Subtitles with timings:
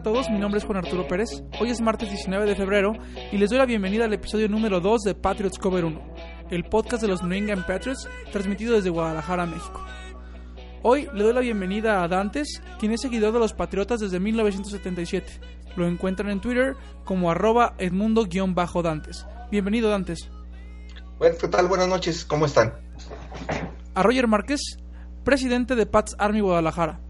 [0.00, 0.30] a todos?
[0.30, 1.42] Mi nombre es Juan Arturo Pérez.
[1.60, 2.94] Hoy es martes 19 de febrero
[3.30, 6.00] y les doy la bienvenida al episodio número 2 de Patriots Cover 1,
[6.50, 9.84] el podcast de los New England Patriots, transmitido desde Guadalajara, México.
[10.82, 15.38] Hoy le doy la bienvenida a Dantes, quien es seguidor de los Patriotas desde 1977.
[15.76, 19.26] Lo encuentran en Twitter como arroba edmundo-dantes.
[19.50, 20.30] Bienvenido, Dantes.
[21.18, 21.68] Bueno, ¿qué tal?
[21.68, 22.72] Buenas noches, ¿cómo están?
[23.94, 24.60] A Roger Márquez,
[25.24, 27.00] presidente de Pats Army Guadalajara.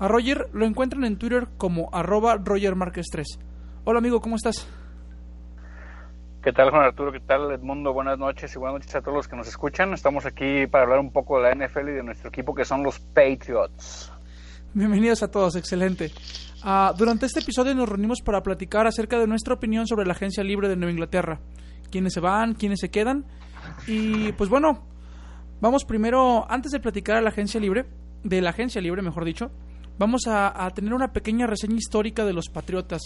[0.00, 3.38] A Roger lo encuentran en Twitter como arroba Roger 3.
[3.84, 4.66] Hola amigo, ¿cómo estás?
[6.42, 7.12] ¿Qué tal Juan Arturo?
[7.12, 7.92] ¿Qué tal Edmundo?
[7.92, 9.92] Buenas noches y buenas noches a todos los que nos escuchan.
[9.92, 12.82] Estamos aquí para hablar un poco de la NFL y de nuestro equipo que son
[12.82, 14.10] los Patriots.
[14.72, 16.10] Bienvenidos a todos, excelente.
[16.64, 20.42] Uh, durante este episodio nos reunimos para platicar acerca de nuestra opinión sobre la agencia
[20.42, 21.40] libre de Nueva Inglaterra.
[21.90, 23.26] Quiénes se van, quiénes se quedan.
[23.86, 24.82] Y pues bueno,
[25.60, 27.84] vamos primero, antes de platicar a la agencia libre,
[28.24, 29.50] de la agencia libre, mejor dicho,
[30.00, 33.02] vamos a, tener una pequeña reseña histórica de los Patriotas.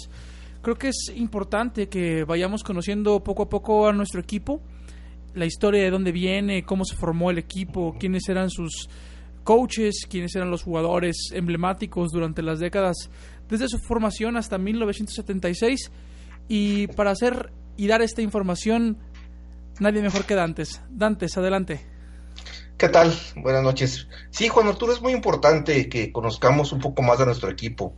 [0.62, 4.62] Creo que es importante que vayamos conociendo poco a poco a nuestro equipo,
[5.34, 8.88] la historia de dónde viene, cómo se formó el equipo, quiénes eran sus
[9.42, 13.10] coaches, quiénes eran los jugadores emblemáticos durante las décadas
[13.50, 15.90] desde su formación hasta 1976.
[16.46, 18.98] Y para hacer y dar esta información,
[19.80, 20.80] nadie mejor que Dantes.
[20.90, 21.93] Dantes, adelante.
[22.76, 23.16] ¿Qué tal?
[23.36, 24.08] Buenas noches.
[24.30, 27.94] Sí, Juan Arturo, es muy importante que conozcamos un poco más de nuestro equipo.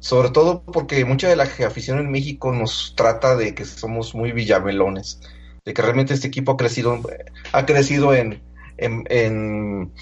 [0.00, 4.32] Sobre todo porque mucha de la afición en México nos trata de que somos muy
[4.32, 5.20] villamelones,
[5.64, 7.00] de que realmente este equipo ha crecido,
[7.52, 8.42] ha crecido en,
[8.78, 9.92] en, en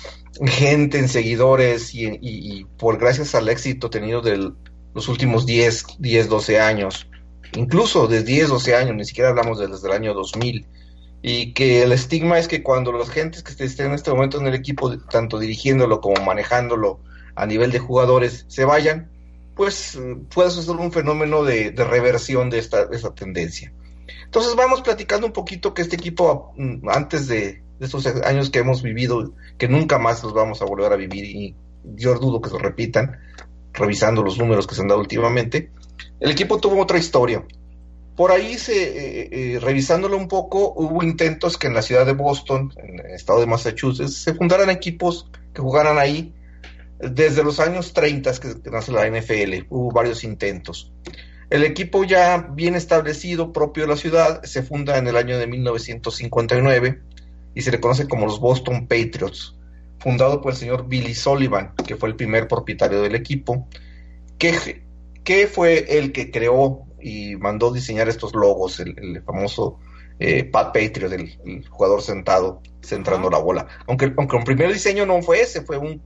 [0.46, 4.52] gente, en seguidores y, por gracias al éxito tenido de
[4.94, 7.10] los últimos 10, 10, 12 años,
[7.54, 10.66] incluso de 10, 12 años, ni siquiera hablamos de desde el año 2000
[11.22, 14.46] y que el estigma es que cuando los gentes que estén en este momento en
[14.46, 17.00] el equipo, tanto dirigiéndolo como manejándolo
[17.34, 19.10] a nivel de jugadores, se vayan,
[19.56, 19.98] pues
[20.32, 23.72] puede suceder un fenómeno de, de reversión de esta, de esta, tendencia.
[24.24, 26.54] Entonces vamos platicando un poquito que este equipo,
[26.88, 30.92] antes de, de, estos años que hemos vivido, que nunca más los vamos a volver
[30.92, 31.56] a vivir y
[31.96, 33.18] yo dudo que se repitan,
[33.72, 35.72] revisando los números que se han dado últimamente,
[36.20, 37.44] el equipo tuvo otra historia
[38.18, 42.14] por ahí, se, eh, eh, revisándolo un poco, hubo intentos que en la ciudad de
[42.14, 46.34] Boston, en el estado de Massachusetts, se fundaran equipos que jugaran ahí
[46.98, 49.66] desde los años 30 que, que nace la NFL.
[49.70, 50.90] Hubo varios intentos.
[51.48, 55.46] El equipo ya bien establecido, propio de la ciudad, se funda en el año de
[55.46, 57.00] 1959
[57.54, 59.54] y se le conoce como los Boston Patriots,
[60.00, 63.68] fundado por el señor Billy Sullivan, que fue el primer propietario del equipo,
[64.38, 64.82] que,
[65.22, 69.78] que fue el que creó y mandó diseñar estos logos, el, el famoso
[70.18, 73.66] eh, Pat Patriot, el, el, jugador sentado centrando la bola.
[73.86, 76.02] Aunque, aunque el primer diseño no fue ese, fue un,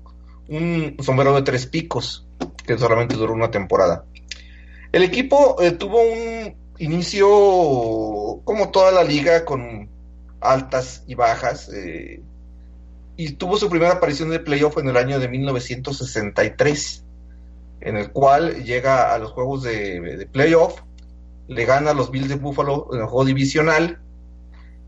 [0.49, 2.27] un sombrero de tres picos
[2.67, 4.05] que solamente duró una temporada.
[4.93, 7.27] El equipo eh, tuvo un inicio
[8.45, 9.89] como toda la liga con
[10.41, 12.21] altas y bajas eh,
[13.17, 17.05] y tuvo su primera aparición de playoff en el año de 1963
[17.83, 20.81] en el cual llega a los juegos de, de, playoff,
[21.49, 24.01] le gana a los Bills de Buffalo en el juego divisional,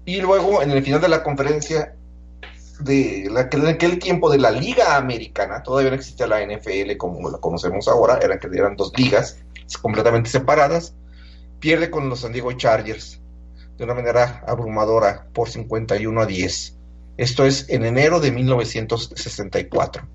[0.04, 1.94] y luego en el final de la conferencia
[2.80, 7.30] de la, en aquel tiempo de la Liga Americana, todavía no existía la NFL como
[7.30, 9.38] la conocemos ahora, eran, eran dos ligas
[9.80, 10.94] completamente separadas,
[11.60, 13.20] pierde con los San Diego Chargers
[13.78, 16.76] de una manera abrumadora por 51 a 10.
[17.16, 20.06] Esto es en enero de 1964.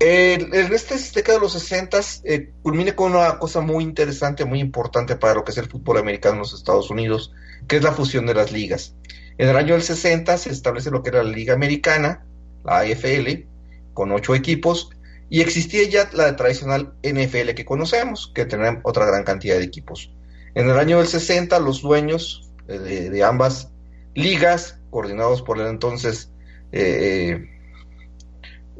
[0.00, 4.58] El, en esta década de los 60 eh, culmina con una cosa muy interesante, muy
[4.58, 7.34] importante para lo que es el fútbol americano en los Estados Unidos,
[7.68, 8.94] que es la fusión de las ligas.
[9.36, 12.24] En el año del 60 se establece lo que era la Liga Americana,
[12.64, 13.44] la AFL,
[13.92, 14.88] con ocho equipos,
[15.28, 20.14] y existía ya la tradicional NFL que conocemos, que tenía otra gran cantidad de equipos.
[20.54, 23.70] En el año del 60 los dueños de, de ambas
[24.14, 26.30] ligas, coordinados por el entonces...
[26.72, 27.59] Eh,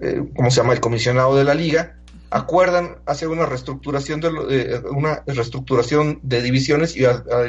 [0.01, 0.73] eh, ¿cómo se llama?
[0.73, 1.97] El comisionado de la liga,
[2.31, 7.05] acuerdan hacer una reestructuración de, eh, una reestructuración de divisiones y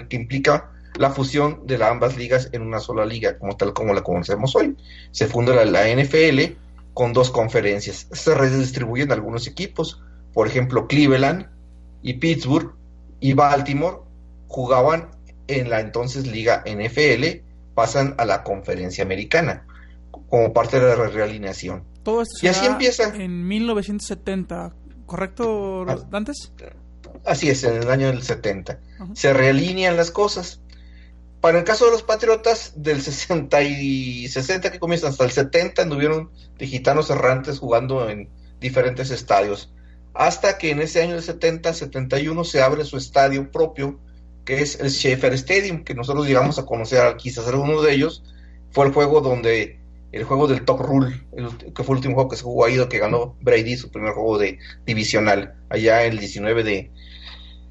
[0.09, 4.01] que implica la fusión de ambas ligas en una sola liga, como tal como la
[4.01, 4.75] conocemos hoy.
[5.11, 6.57] Se funda la, la NFL
[6.93, 8.07] con dos conferencias.
[8.11, 10.01] Se redistribuyen algunos equipos,
[10.33, 11.47] por ejemplo, Cleveland
[12.01, 12.73] y Pittsburgh
[13.19, 13.97] y Baltimore
[14.47, 15.09] jugaban
[15.47, 19.65] en la entonces liga NFL, pasan a la conferencia americana
[20.29, 21.83] como parte de la realineación.
[22.03, 24.73] Todo esto y así empieza en 1970,
[25.05, 25.85] ¿correcto.
[26.09, 26.51] Dantes?
[27.25, 28.79] Así es, en el año del 70.
[29.13, 30.61] Se realinean las cosas.
[31.41, 35.81] Para el caso de los Patriotas, del 60 y 60 que comienza hasta el 70,
[35.81, 39.73] anduvieron de gitanos errantes jugando en diferentes estadios.
[40.13, 43.99] Hasta que en ese año del 70, 71 se abre su estadio propio,
[44.45, 48.23] que es el Schaefer Stadium, que nosotros llegamos a conocer quizás alguno de ellos.
[48.69, 49.79] Fue el juego donde,
[50.11, 51.21] el juego del Top Rule,
[51.73, 54.37] que fue el último juego que se jugó ahí, que ganó Brady, su primer juego
[54.37, 56.91] de divisional, allá el 19 de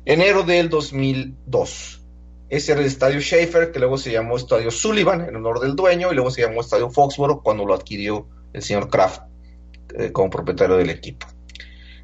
[0.06, 2.02] enero del 2002.
[2.48, 6.10] Ese era el estadio Schaefer, que luego se llamó Estadio Sullivan en honor del dueño,
[6.10, 9.22] y luego se llamó Estadio Foxborough cuando lo adquirió el señor Kraft
[9.96, 11.26] eh, como propietario del equipo.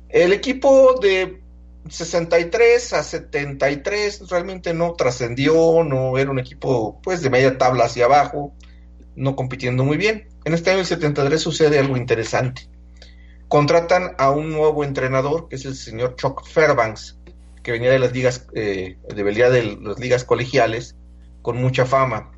[0.08, 1.40] El equipo de
[1.88, 8.04] 63 a 73 realmente no trascendió, no era un equipo pues de media tabla hacia
[8.04, 8.54] abajo,
[9.16, 10.28] no compitiendo muy bien.
[10.44, 12.68] En este año el 73 sucede algo interesante.
[13.48, 17.18] Contratan a un nuevo entrenador, que es el señor Chuck Fairbanks,
[17.62, 20.96] que venía de las ligas, eh, de de las ligas colegiales,
[21.42, 22.32] con mucha fama.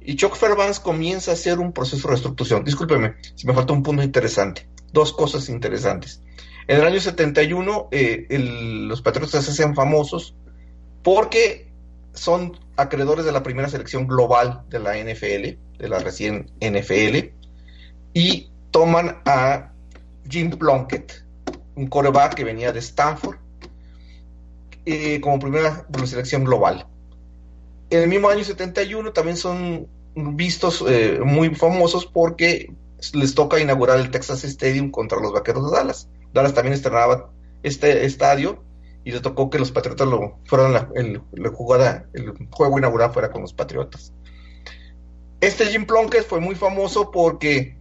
[0.00, 2.64] Y Chuck Fairbanks comienza a hacer un proceso de reestructuración.
[2.64, 4.68] Discúlpeme, si me falta un punto interesante.
[4.92, 6.22] Dos cosas interesantes.
[6.66, 10.34] En el año 71, eh, los Patriotas se hacen famosos
[11.02, 11.67] porque
[12.18, 17.32] son acreedores de la primera selección global de la NFL, de la recién NFL,
[18.12, 19.72] y toman a
[20.28, 21.24] Jim Plunkett,
[21.74, 23.36] un coreback que venía de Stanford,
[24.84, 26.86] eh, como primera selección global.
[27.90, 32.72] En el mismo año 71 también son vistos eh, muy famosos porque
[33.12, 36.08] les toca inaugurar el Texas Stadium contra los Vaqueros de Dallas.
[36.34, 37.30] Dallas también estrenaba
[37.62, 38.62] este estadio
[39.04, 43.42] y le tocó que los Patriotas lo fueran el, jugada, el juego inaugural fuera con
[43.42, 44.12] los Patriotas.
[45.40, 47.76] Este Jim Plunkett fue muy famoso porque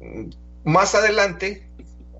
[0.00, 0.30] mm,
[0.64, 1.68] más adelante,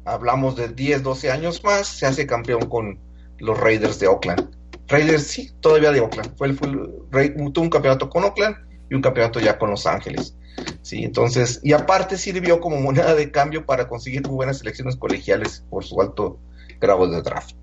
[0.04, 2.98] hablamos de 10, 12 años más, se hace campeón con
[3.38, 4.56] los Raiders de Oakland.
[4.88, 6.37] Raiders, sí, todavía de Oakland.
[6.37, 8.56] Fue, el, tuvo un campeonato con Oakland
[8.90, 10.34] y un campeonato ya con Los Ángeles.
[10.82, 15.64] Sí, entonces, y aparte sirvió como moneda de cambio para conseguir muy buenas selecciones colegiales
[15.70, 16.38] por su alto
[16.81, 17.54] grado de draft.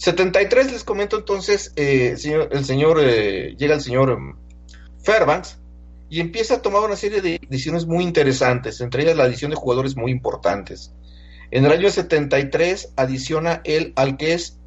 [0.00, 2.16] 73 les comento entonces, eh,
[2.50, 4.34] el señor, eh, llega el señor um,
[5.02, 5.58] Fairbanks
[6.08, 9.58] y empieza a tomar una serie de decisiones muy interesantes, entre ellas la adición de
[9.58, 10.94] jugadores muy importantes.
[11.50, 14.58] En el año 73 adiciona él al que es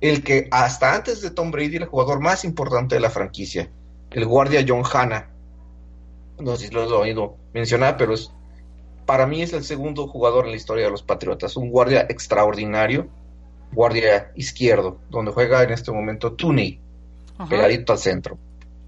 [0.00, 3.72] el que hasta antes de Tom Brady era el jugador más importante de la franquicia,
[4.12, 5.28] el guardia John Hanna.
[6.38, 8.30] No sé si lo he oído mencionar, pero es,
[9.06, 13.08] para mí es el segundo jugador en la historia de los Patriotas, un guardia extraordinario,
[13.72, 16.80] guardia izquierdo, donde juega en este momento Tooney,
[17.48, 18.38] pegadito al centro.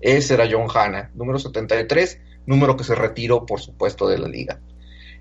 [0.01, 4.61] Ese era John Hanna, número 73, número que se retiró, por supuesto, de la liga.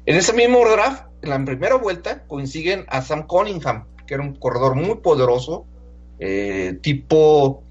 [0.06, 4.36] En ese mismo draft, en la primera vuelta, coinciden a Sam Cunningham, que era un
[4.36, 5.66] corredor muy poderoso,
[6.20, 7.64] eh, tipo,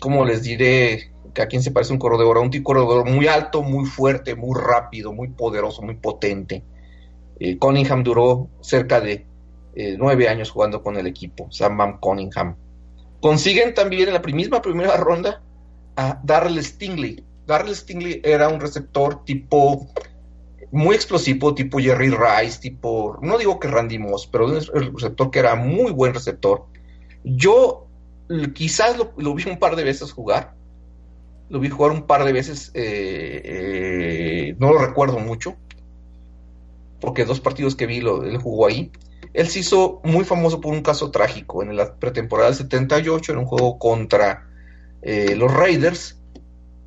[0.00, 1.12] como les diré?
[1.34, 4.58] Que a quién se parece un corredor, un tipo corredor muy alto, muy fuerte, muy
[4.58, 6.62] rápido, muy poderoso, muy potente.
[7.38, 9.24] Eh, Cunningham duró cerca de
[9.80, 12.56] eh, nueve años jugando con el equipo, Sam Cunningham.
[13.20, 15.40] Consiguen también en la misma primera ronda
[15.94, 17.22] a Darrell Stingley.
[17.46, 19.86] Darrell Stingley era un receptor tipo
[20.72, 25.38] muy explosivo, tipo Jerry Rice, tipo, no digo que Randy Moss, pero un receptor que
[25.38, 26.66] era muy buen receptor.
[27.22, 27.86] Yo
[28.52, 30.56] quizás lo, vi un par de veces jugar,
[31.50, 35.54] lo vi jugar un par de veces, eh, eh, no lo recuerdo mucho,
[37.00, 38.90] porque dos partidos que vi lo, él jugó ahí.
[39.38, 43.38] Él se hizo muy famoso por un caso trágico en la pretemporada del 78, en
[43.38, 44.48] un juego contra
[45.00, 46.18] eh, los Raiders,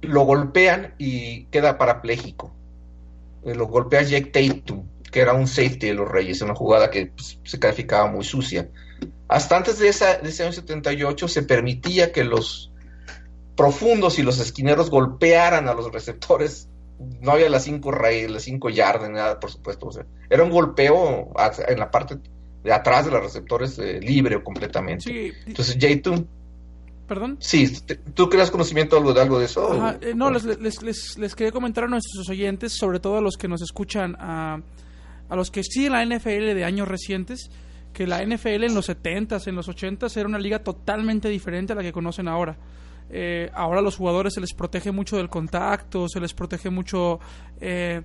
[0.01, 2.53] lo golpean y queda parapléjico.
[3.45, 7.39] lo golpea Jake Tatum, que era un safety de los Reyes, una jugada que pues,
[7.41, 8.67] se calificaba muy sucia.
[9.29, 12.69] Hasta antes de, esa, ese año 78 se permitía que los
[13.55, 16.67] profundos y los esquineros golpearan a los receptores.
[17.21, 19.89] No había las cinco raíces, las cinco yardas, nada, por supuesto.
[20.29, 21.31] era un golpeo
[21.65, 22.17] en la parte
[22.63, 25.33] de atrás de los receptores eh, libre o completamente.
[25.45, 26.27] Entonces, Jayton.
[27.07, 27.37] ¿Perdón?
[27.39, 27.69] Sí,
[28.13, 29.97] ¿tú creas conocimiento algo de algo de eso?
[30.01, 33.49] Eh, no, les, les, les, quería comentar a nuestros oyentes, sobre todo a los que
[33.49, 34.61] nos escuchan, a,
[35.27, 37.49] a los que siguen la NFL de años recientes,
[37.91, 41.75] que la NFL en los 70s, en los 80s era una liga totalmente diferente a
[41.75, 42.55] la que conocen ahora.
[43.13, 47.19] Eh, ahora a los jugadores se les protege mucho del contacto, se les protege mucho
[47.59, 48.01] eh,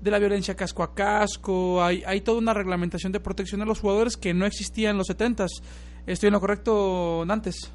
[0.00, 3.80] de la violencia casco a casco, hay, hay toda una reglamentación de protección a los
[3.80, 5.62] jugadores que no existía en los 70s.
[6.06, 7.72] ¿Estoy en lo correcto, Nantes?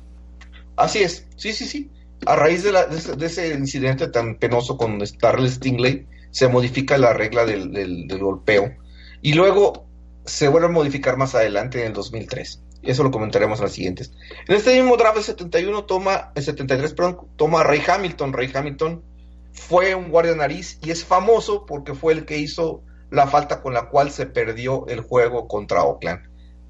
[0.76, 1.90] Así es, sí, sí, sí.
[2.26, 7.46] A raíz de, de, ese, incidente tan penoso con Starley Stingley, se modifica la regla
[7.46, 8.76] del, del, golpeo.
[9.22, 9.86] Y luego
[10.26, 12.62] se vuelve a modificar más adelante en el 2003.
[12.84, 14.14] Y eso lo comentaremos en las siguientes.
[14.48, 18.34] En este mismo draft del 71 toma, el 73, perdón, toma a Ray Hamilton.
[18.34, 19.04] Ray Hamilton
[19.54, 23.74] fue un guardia nariz y es famoso porque fue el que hizo la falta con
[23.74, 26.22] la cual se perdió el juego contra Oakland.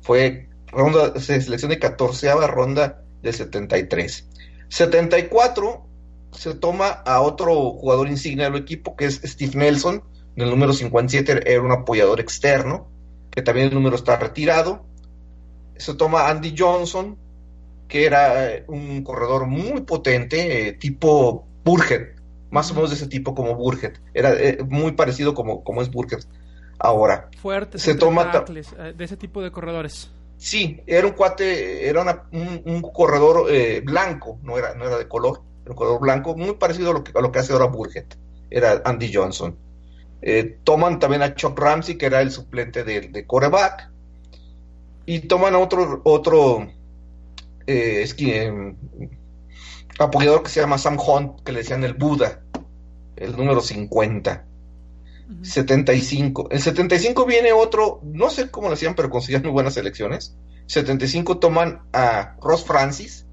[0.02, 4.28] Fue ronda, selección de 14 ronda del 73.
[4.70, 5.86] 74
[6.32, 10.04] se toma a otro jugador insignia del equipo que es Steve Nelson,
[10.36, 12.90] del número 57 era un apoyador externo,
[13.30, 14.86] que también el número está retirado.
[15.78, 17.18] Se toma Andy Johnson,
[17.88, 22.21] que era un corredor muy potente, eh, tipo Burgett,
[22.52, 24.00] más o menos de ese tipo como Burgett.
[24.14, 26.26] Era eh, muy parecido como, como es Burgett
[26.78, 27.30] ahora.
[27.42, 30.12] Fuerte, se toma de ese tipo de corredores.
[30.38, 33.48] Sí, era un cuate, era un, corredor
[33.84, 37.04] blanco, no era, no era de color, era un corredor blanco, muy parecido a lo
[37.04, 38.18] que, a lo que hace ahora Burgett,
[38.50, 39.56] era Andy Johnson.
[40.64, 43.92] toman también a Chuck Ramsey, que era el suplente de, de coreback
[45.06, 46.68] y toman a otro, otro
[47.68, 48.76] eh, em,
[50.00, 52.42] apoyador que se llama Sam Hunt, que le decían el Buda,
[53.16, 54.46] el número 50.
[55.44, 56.50] 75.
[56.52, 60.36] En 75 viene otro, no sé cómo lo hacían, pero consiguieron muy buenas elecciones.
[60.68, 63.26] 75 toman a Ross Francis.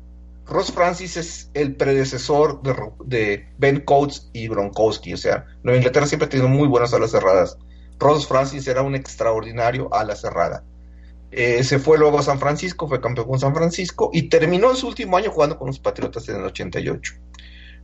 [0.47, 2.75] Ross Francis es el predecesor de,
[3.05, 5.13] de Ben Coates y Bronkowski.
[5.13, 7.59] O sea, Nueva Inglaterra siempre ha tenido muy buenas alas cerradas.
[7.99, 10.65] Ross Francis era un extraordinario ala cerrada.
[11.31, 14.89] Eh, se fue luego a San Francisco, fue campeón con San Francisco y terminó su
[14.89, 17.15] último año jugando con los Patriotas en el 88.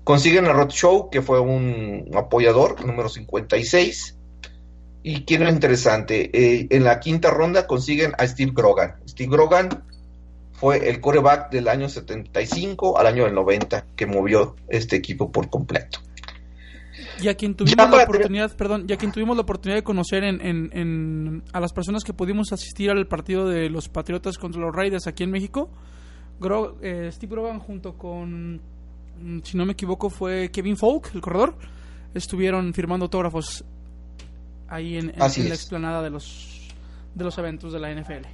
[0.03, 4.17] Consiguen a Rod Show, que fue un apoyador, número 56.
[5.03, 8.97] Y quién es interesante, eh, en la quinta ronda consiguen a Steve Grogan.
[9.07, 9.85] Steve Grogan
[10.53, 15.51] fue el coreback del año 75 al año del 90 que movió este equipo por
[15.51, 16.01] completo.
[17.21, 20.41] Y a quien tuvimos la oportunidad, perdón, ya quien tuvimos la oportunidad de conocer en,
[20.43, 25.07] en, a las personas que pudimos asistir al partido de los Patriotas contra los Raiders
[25.07, 25.71] aquí en México,
[26.83, 28.57] eh, Steve Grogan junto con,
[29.21, 31.57] mm, si no me equivoco, fue Kevin Folk, el corredor,
[32.15, 33.65] estuvieron firmando autógrafos
[34.69, 36.69] ahí en, la explanada de los,
[37.15, 38.27] de los eventos de la NFL.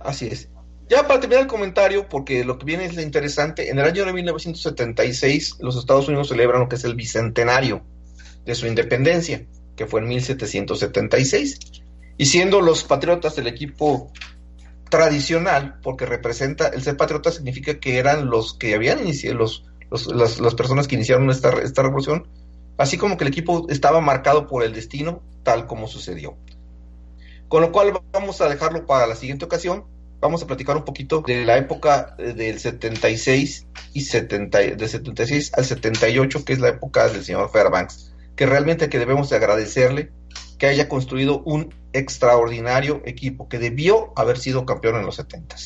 [0.00, 0.48] Así es.
[0.90, 4.12] Ya para terminar el comentario, porque lo que viene es interesante, en el año de
[4.12, 7.82] 1976 los Estados Unidos celebran lo que es el bicentenario
[8.44, 11.60] de su independencia, que fue en 1776.
[12.18, 14.10] Y siendo los patriotas el equipo
[14.88, 19.64] tradicional, porque representa, el ser patriota significa que eran los que habían iniciado, los,
[20.12, 22.26] las, personas que iniciaron esta, esta revolución,
[22.78, 26.36] así como que el equipo estaba marcado por el destino, tal como sucedió.
[27.46, 29.84] Con lo cual vamos a dejarlo para la siguiente ocasión.
[30.20, 35.52] Vamos a platicar un poquito de la época eh, del 76 y 70, de 76
[35.56, 38.10] al 78, que es la época del señor Fairbanks
[38.40, 40.12] que realmente que debemos de agradecerle
[40.56, 45.56] que haya construido un extraordinario equipo que debió haber sido campeón en los 70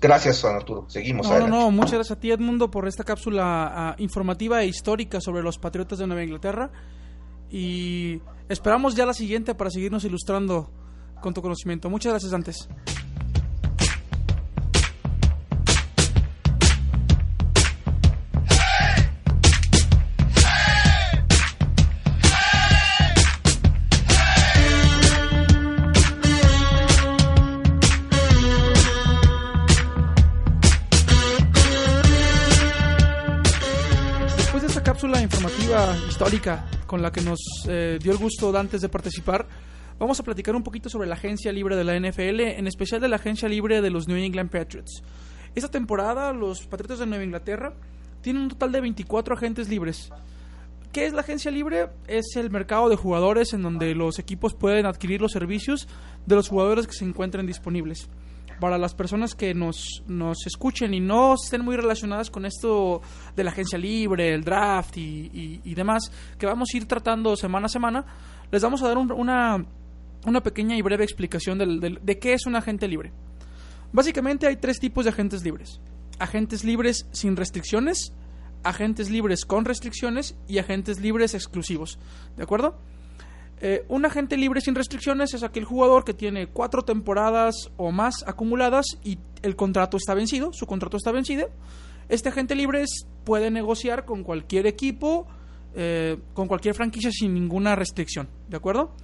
[0.00, 0.86] Gracias, Juan Arturo.
[0.88, 1.28] Seguimos.
[1.28, 1.70] No, no, no.
[1.70, 5.98] Muchas gracias a ti, Edmundo, por esta cápsula ah, informativa e histórica sobre los Patriotas
[5.98, 6.70] de Nueva Inglaterra.
[7.50, 10.70] Y esperamos ya la siguiente para seguirnos ilustrando
[11.20, 11.90] con tu conocimiento.
[11.90, 12.68] Muchas gracias antes.
[35.22, 39.46] informativa histórica con la que nos eh, dio el gusto antes de participar,
[40.00, 43.08] vamos a platicar un poquito sobre la agencia libre de la NFL, en especial de
[43.08, 45.02] la agencia libre de los New England Patriots.
[45.54, 47.74] Esta temporada los Patriotas de Nueva Inglaterra
[48.22, 50.10] tienen un total de 24 agentes libres.
[50.90, 51.90] ¿Qué es la agencia libre?
[52.08, 55.86] Es el mercado de jugadores en donde los equipos pueden adquirir los servicios
[56.26, 58.08] de los jugadores que se encuentren disponibles
[58.58, 63.00] para las personas que nos, nos escuchen y no estén muy relacionadas con esto
[63.34, 67.66] de la agencia libre, el draft y, y, demás, que vamos a ir tratando semana
[67.66, 68.04] a semana,
[68.50, 69.64] les vamos a dar una,
[70.26, 73.12] una pequeña y breve explicación de qué es un agente libre.
[73.92, 75.80] Básicamente hay tres tipos de agentes libres.
[76.18, 78.12] Agentes libres sin restricciones,
[78.62, 81.98] agentes libres con restricciones y agentes libres exclusivos.
[82.36, 82.78] ¿De acuerdo?
[83.62, 88.24] Eh, un agente libre sin restricciones es aquel jugador que tiene cuatro temporadas o más
[88.26, 91.50] acumuladas y el contrato está vencido, su contrato está vencido.
[92.08, 92.84] Este agente libre
[93.24, 95.26] puede negociar con cualquier equipo,
[95.74, 98.94] eh, con cualquier franquicia sin ninguna restricción, ¿de acuerdo?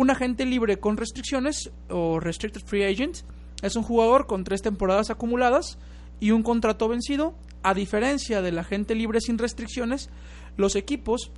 [0.00, 3.18] Un agente libre con restricciones o restricted free agent
[3.60, 5.76] es un jugador con tres temporadas acumuladas
[6.20, 7.34] y un contrato vencido.
[7.62, 10.08] A diferencia del agente libre sin restricciones,
[10.56, 11.32] los equipos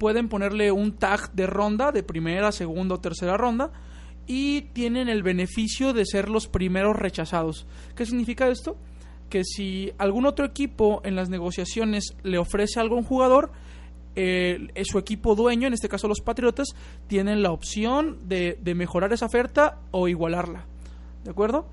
[0.00, 3.70] pueden ponerle un tag de ronda, de primera, segunda o tercera ronda,
[4.26, 7.64] y tienen el beneficio de ser los primeros rechazados.
[7.94, 8.76] ¿Qué significa esto?
[9.30, 13.52] Que si algún otro equipo en las negociaciones le ofrece algo a un jugador,
[14.16, 16.68] eh, su equipo dueño, en este caso los Patriotas,
[17.06, 20.66] tienen la opción de, de mejorar esa oferta o igualarla.
[21.24, 21.66] ¿De acuerdo?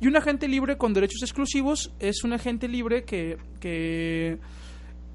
[0.00, 4.38] Y un agente libre con derechos exclusivos es un agente libre que, que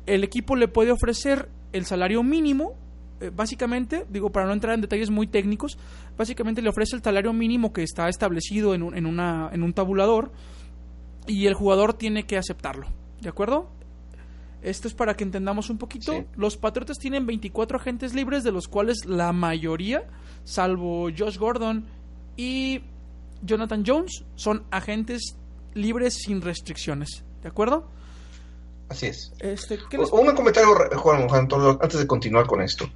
[0.06, 2.74] el equipo le puede ofrecer el salario mínimo,
[3.20, 5.78] eh, básicamente, digo, para no entrar en detalles muy técnicos,
[6.18, 9.74] básicamente le ofrece el salario mínimo que está establecido en un, en una, en un
[9.74, 10.32] tabulador
[11.28, 12.88] y el jugador tiene que aceptarlo,
[13.22, 13.70] ¿de acuerdo?
[14.66, 16.26] Esto es para que entendamos un poquito.
[16.36, 20.10] Los Patriotas tienen 24 agentes libres, de los cuales la mayoría,
[20.44, 21.86] salvo Josh Gordon
[22.36, 22.82] y
[23.44, 25.36] Jonathan Jones, son agentes
[25.76, 27.88] libres sin restricciones, ¿de acuerdo?
[28.90, 29.34] Así es.
[29.38, 29.78] Este,
[30.12, 32.90] Un comentario, Juan, Antonio, antes de continuar con esto,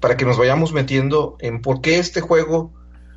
[0.00, 2.72] para que nos vayamos metiendo en por qué este juego,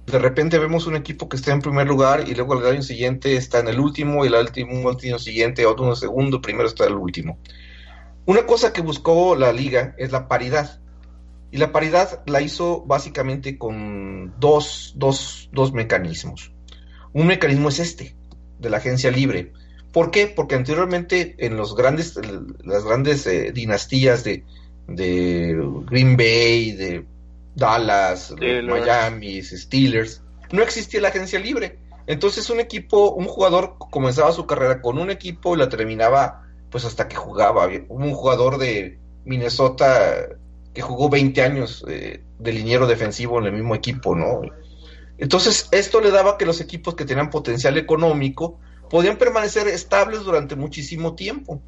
[0.05, 3.35] de repente vemos un equipo que está en primer lugar y luego el año siguiente
[3.35, 6.93] está en el último y el último, año siguiente otro en segundo, primero está el
[6.93, 7.39] último.
[8.25, 10.81] Una cosa que buscó la liga es la paridad.
[11.51, 16.51] Y la paridad la hizo básicamente con dos, dos, dos mecanismos.
[17.13, 18.15] Un mecanismo es este,
[18.59, 19.53] de la agencia libre
[19.95, 20.27] ¿Por qué?
[20.27, 22.19] Porque anteriormente en los grandes,
[22.65, 24.43] las grandes eh, dinastías de,
[24.87, 27.05] Green Bay, de
[27.55, 31.79] Dallas, Miami, Steelers, no existía la agencia libre.
[32.07, 36.85] Entonces un equipo, un jugador comenzaba su carrera con un equipo y la terminaba pues
[36.85, 37.67] hasta que jugaba.
[37.87, 40.27] Hubo un jugador de Minnesota
[40.73, 44.41] que jugó 20 años eh, de liniero defensivo en el mismo equipo, ¿no?
[45.17, 50.55] Entonces esto le daba que los equipos que tenían potencial económico podían permanecer estables durante
[50.55, 51.61] muchísimo tiempo.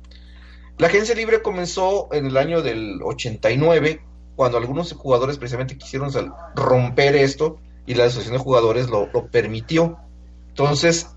[0.78, 4.02] La agencia libre comenzó en el año del 89,
[4.36, 6.12] cuando algunos jugadores precisamente quisieron
[6.56, 9.98] romper esto y la asociación de jugadores lo, permitió.
[10.50, 11.08] Entonces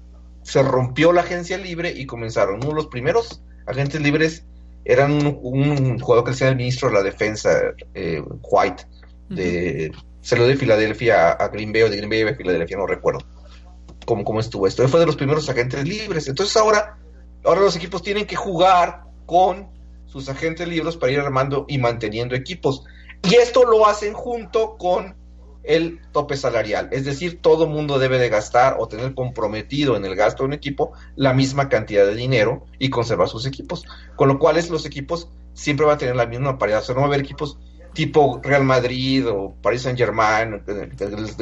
[0.42, 2.56] se rompió la agencia libre y comenzaron.
[2.56, 4.44] Uno de los primeros agentes libres
[4.84, 7.50] eran un, jugador que decía el ministro de la defensa,
[7.94, 8.84] eh, White,
[9.28, 13.20] de, salió de Filadelfia a, Green Bay o de Green Bay a Filadelfia, no recuerdo
[14.06, 14.82] cómo, estuvo esto.
[14.82, 16.28] Él fue de los primeros agentes libres.
[16.28, 16.98] Entonces ahora,
[17.44, 19.68] ahora los equipos tienen que jugar con
[20.06, 22.84] sus agentes libres para ir armando y manteniendo equipos.
[23.22, 25.14] Y esto lo hacen junto con
[25.62, 26.88] el tope salarial.
[26.92, 30.52] Es decir, todo mundo debe de gastar o tener comprometido en el gasto de un
[30.52, 33.84] equipo la misma cantidad de dinero y conservar sus equipos.
[34.16, 36.80] Con lo cual los equipos siempre van a tener la misma paridad.
[36.80, 37.58] O sea, no va a haber equipos
[37.92, 40.62] tipo Real Madrid o Paris Saint Germain,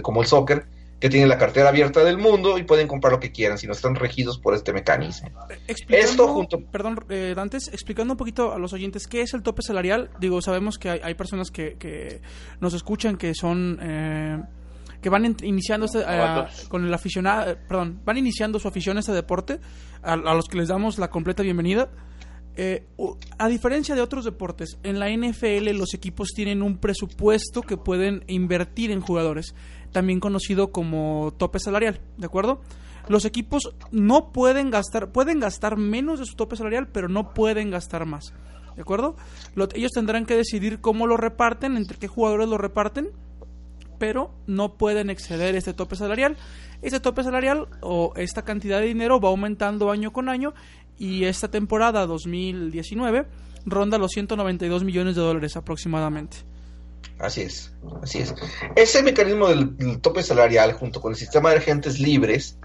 [0.03, 0.67] como el soccer,
[1.01, 3.73] que tienen la cartera abierta del mundo y pueden comprar lo que quieran, si no
[3.73, 5.31] están regidos por este mecanismo.
[5.89, 6.61] Esto junto...
[6.61, 10.11] Perdón, eh, Dantes, explicando un poquito a los oyentes qué es el tope salarial.
[10.19, 12.21] Digo, sabemos que hay, personas que, que,
[12.61, 13.79] nos escuchan que son...
[13.81, 14.43] Eh,
[15.01, 19.13] que van iniciando este, eh, con el aficionado, perdón, van iniciando su afición a este
[19.13, 19.61] deporte,
[20.03, 21.89] a, los que les damos la completa bienvenida.
[23.39, 28.25] a diferencia de otros deportes, en la NFL los equipos tienen un presupuesto que pueden
[28.27, 29.55] invertir en jugadores
[29.93, 32.61] también conocido como tope salarial, ¿de acuerdo?
[33.09, 37.71] Los equipos no pueden gastar, pueden gastar menos de su tope salarial, pero no pueden
[37.71, 38.35] gastar más,
[38.77, 39.17] ¿de acuerdo?
[39.75, 43.11] ellos tendrán que decidir cómo lo reparten, entre qué jugadores lo reparten,
[43.99, 46.37] pero no pueden exceder este tope salarial.
[46.83, 50.55] Ese tope salarial o esta cantidad de dinero va aumentando año con año
[50.97, 53.27] y esta temporada 2019
[53.67, 56.39] ronda los 192 millones de dólares aproximadamente.
[57.19, 58.35] Así es, así es.
[58.77, 62.59] Ese mecanismo del, tope salarial junto con el sistema de agentes libres,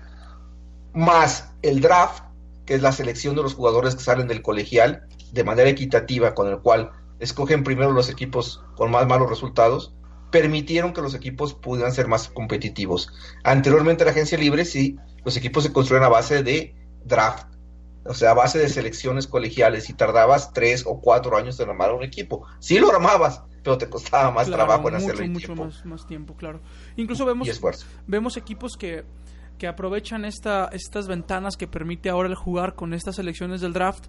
[0.94, 2.24] más el draft,
[2.66, 6.48] que es la selección de los jugadores que salen del colegial de manera equitativa, con
[6.50, 9.94] el cual escogen primero los equipos con más malos resultados,
[10.30, 13.10] permitieron que los equipos pudieran ser más competitivos.
[13.44, 17.48] Anteriormente la agencia libre sí, los equipos se construían a base de draft,
[18.06, 21.94] o sea, a base de selecciones colegiales y tardabas tres o cuatro años en armar
[21.94, 22.46] un equipo.
[22.60, 25.26] Sí lo armabas, pero te costaba más trabajo en hacerlo.
[25.28, 26.60] Mucho, mucho más, más, tiempo, claro.
[26.98, 27.48] Incluso vemos,
[28.06, 29.06] vemos equipos que,
[29.58, 34.06] que aprovechan esta, estas ventanas que permite ahora el jugar con estas selecciones del draft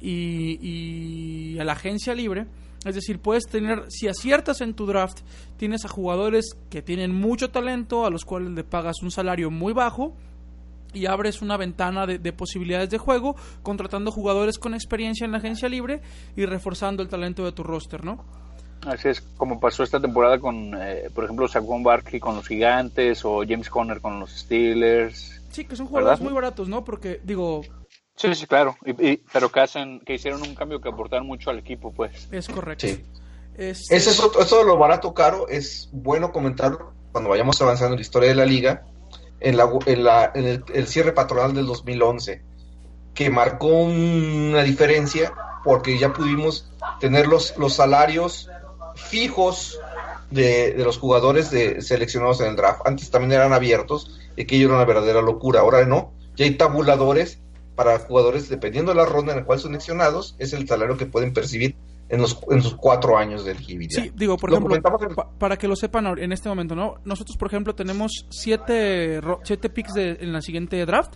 [0.00, 2.46] y, y a la agencia libre
[2.84, 5.20] Es decir, puedes tener, si aciertas en tu draft,
[5.56, 9.72] tienes a jugadores que tienen mucho talento, a los cuales le pagas un salario muy
[9.72, 10.14] bajo
[10.92, 15.38] y abres una ventana de, de, posibilidades de juego, contratando jugadores con experiencia en la
[15.38, 16.02] agencia libre
[16.36, 18.24] y reforzando el talento de tu roster, ¿no?
[18.86, 23.24] Así es como pasó esta temporada con, eh, por ejemplo, Saquon Barkley con los Gigantes
[23.24, 25.40] o James Conner con los Steelers.
[25.50, 26.24] Sí, que son jugadores ¿verdad?
[26.24, 26.84] muy baratos, ¿no?
[26.84, 27.62] Porque, digo...
[28.16, 28.76] Sí, sí, claro.
[28.84, 32.28] Y, y, pero que, hacen, que hicieron un cambio que aportaron mucho al equipo, pues.
[32.30, 32.86] Es correcto.
[32.86, 33.04] Sí.
[33.56, 33.96] Este...
[33.96, 38.02] Eso, es, eso de lo barato caro es bueno comentarlo cuando vayamos avanzando en la
[38.02, 38.86] historia de la liga,
[39.40, 42.42] en, la, en, la, en el, el cierre patronal del 2011,
[43.14, 45.32] que marcó una diferencia
[45.64, 48.48] porque ya pudimos tener los, los salarios
[48.94, 49.78] fijos
[50.30, 52.82] de, de, los jugadores de, seleccionados en el draft.
[52.84, 55.60] Antes también eran abiertos, y aquello era una verdadera locura.
[55.60, 57.40] Ahora no, ya hay tabuladores
[57.74, 61.06] para jugadores, dependiendo de la ronda en la cual son seleccionados, es el salario que
[61.06, 61.76] pueden percibir
[62.10, 64.02] en los en sus cuatro años de elegibilidad.
[64.02, 64.82] Sí, digo, por ejemplo, en...
[64.82, 66.96] pa para que lo sepan en este momento, ¿no?
[67.04, 71.14] Nosotros, por ejemplo, tenemos siete, siete picks de, en la siguiente draft.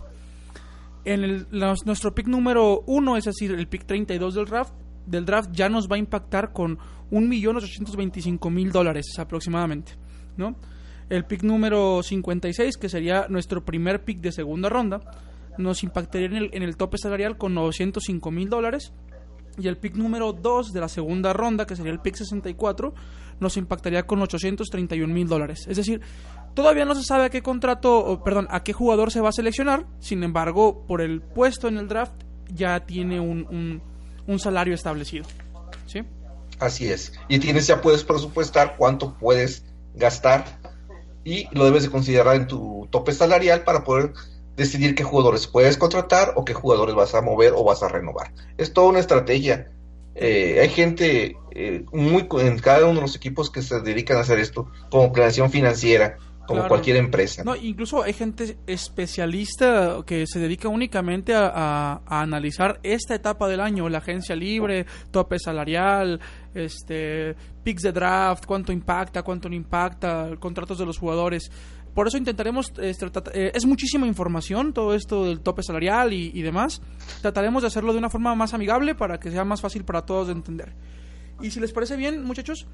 [1.03, 4.73] En el, los, nuestro pick número uno, es decir, el pick 32 del draft,
[5.05, 6.77] del draft ya nos va a impactar con
[7.11, 9.93] 1.825.000 dólares aproximadamente,
[10.37, 10.55] ¿no?
[11.09, 15.01] El pick número 56, que sería nuestro primer pick de segunda ronda,
[15.57, 18.91] nos impactaría en el, en el tope salarial con 905.000 dólares.
[19.57, 22.93] Y el pick número 2 de la segunda ronda, que sería el pick 64,
[23.39, 25.65] nos impactaría con 831 mil dólares.
[25.67, 26.01] Es decir,
[26.53, 29.85] todavía no se sabe a qué contrato, perdón, a qué jugador se va a seleccionar.
[29.99, 33.81] Sin embargo, por el puesto en el draft ya tiene un,
[34.27, 35.25] un salario establecido.
[35.85, 36.03] ¿Sí?
[36.59, 37.13] Así es.
[37.27, 40.45] Y tienes ya puedes presupuestar cuánto puedes gastar
[41.23, 44.13] y lo debes de considerar en tu tope salarial para poder
[44.55, 48.31] decidir qué jugadores puedes contratar o qué jugadores vas a mover o vas a renovar.
[48.57, 49.71] Es toda una estrategia.
[50.15, 54.21] Eh, hay gente eh, muy en cada uno de los equipos que se dedican a
[54.21, 56.69] hacer esto, como planeación financiera, como claro.
[56.69, 57.43] cualquier empresa.
[57.43, 63.47] No, incluso hay gente especialista que se dedica únicamente a, a, a, analizar esta etapa
[63.47, 66.19] del año, la agencia libre, tope salarial,
[66.53, 71.51] este, picks de draft, cuánto impacta, cuánto no impacta, contratos de los jugadores.
[71.93, 76.41] Por eso intentaremos, este, eh, es muchísima información todo esto del tope salarial y, y,
[76.41, 76.81] demás.
[77.21, 80.27] Trataremos de hacerlo de una forma más amigable para que sea más fácil para todos
[80.27, 80.73] de entender.
[81.41, 82.67] Y si les parece bien, muchachos,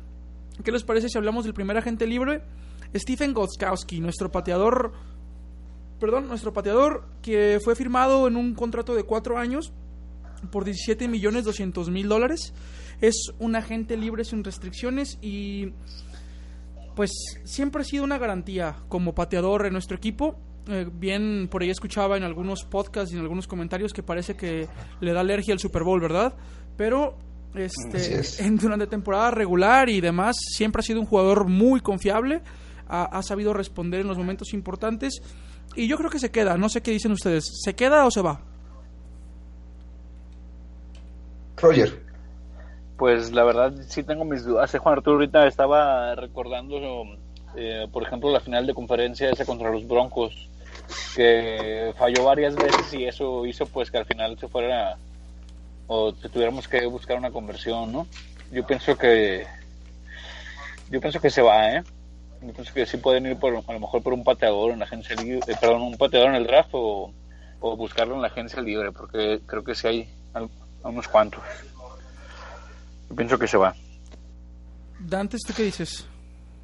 [0.64, 2.42] ¿qué les parece si hablamos del primer agente libre?
[2.96, 4.94] Stephen Gostkowski, nuestro pateador,
[6.00, 9.72] perdón, nuestro pateador que fue firmado en un contrato de cuatro años
[10.52, 12.54] por 17 millones 200 mil dólares.
[13.00, 15.74] Es un agente libre sin restricciones y
[16.96, 17.12] pues
[17.46, 20.38] siempre ha sido una garantía como pateador en nuestro equipo.
[20.68, 24.68] Eh, bien, por ahí escuchaba en algunos podcasts y en algunos comentarios que parece que
[25.00, 26.36] le da alergia al Super Bowl, ¿verdad?
[26.78, 27.18] Pero
[27.56, 32.42] este, en, durante temporada regular y demás, siempre ha sido un jugador muy confiable.
[32.92, 35.22] Ha, ha, sabido responder en los momentos importantes.
[35.76, 36.58] Y yo creo que se queda.
[36.58, 37.62] No sé qué dicen ustedes.
[37.64, 38.42] ¿Se queda o se va?
[41.58, 42.12] Roger
[43.02, 44.78] pues la verdad sí tengo mis dudas.
[44.78, 46.78] Juan Arturo ahorita estaba recordando,
[47.56, 50.48] eh, por ejemplo, la final de conferencia esa contra los Broncos,
[51.16, 54.98] que falló varias veces y eso hizo pues que al final se fuera
[55.88, 58.06] o que tuviéramos que buscar una conversión, ¿no?
[58.52, 59.48] Yo pienso que
[60.92, 61.84] yo pienso que se va, ¿eh?
[62.42, 64.86] Yo pienso que sí pueden ir por, a lo mejor por un pateador en la
[64.86, 67.14] agencia libre, eh, perdón, un pateador en el draft o,
[67.60, 70.10] o buscarlo en la agencia libre, porque creo que sí hay
[70.84, 71.44] unos cuantos.
[73.10, 73.76] Yo pienso que se va.
[75.00, 76.06] Dantes, ¿tú qué dices?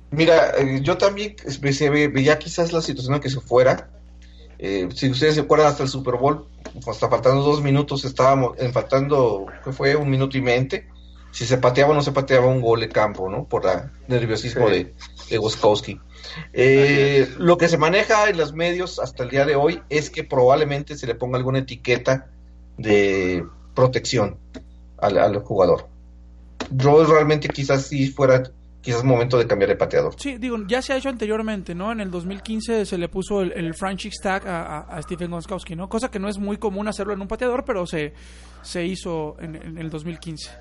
[0.09, 1.35] Mira, eh, yo también
[2.13, 3.89] veía quizás la situación en que se fuera.
[4.57, 6.47] Eh, si ustedes se acuerdan, hasta el Super Bowl,
[6.87, 9.95] hasta faltando dos minutos, estábamos en faltando, ¿qué fue?
[9.95, 10.87] Un minuto y veinte.
[11.31, 13.45] Si se pateaba o no se pateaba un gol de campo, ¿no?
[13.45, 14.73] Por el nerviosismo sí.
[14.73, 14.93] de,
[15.29, 15.99] de Goskowski.
[16.53, 20.23] Eh, lo que se maneja en los medios hasta el día de hoy es que
[20.23, 22.27] probablemente se le ponga alguna etiqueta
[22.77, 24.37] de protección
[24.97, 25.87] al, al jugador
[26.71, 28.43] yo realmente quizás sí fuera
[28.81, 30.15] quizás momento de cambiar de pateador.
[30.17, 31.91] Sí, digo, ya se ha hecho anteriormente, ¿no?
[31.91, 35.75] En el 2015 se le puso el, el franchise tag a, a, a, Stephen Goskowski,
[35.75, 35.89] ¿no?
[35.89, 38.13] Cosa que no es muy común hacerlo en un pateador, pero se,
[38.61, 40.51] se hizo en, en el 2015.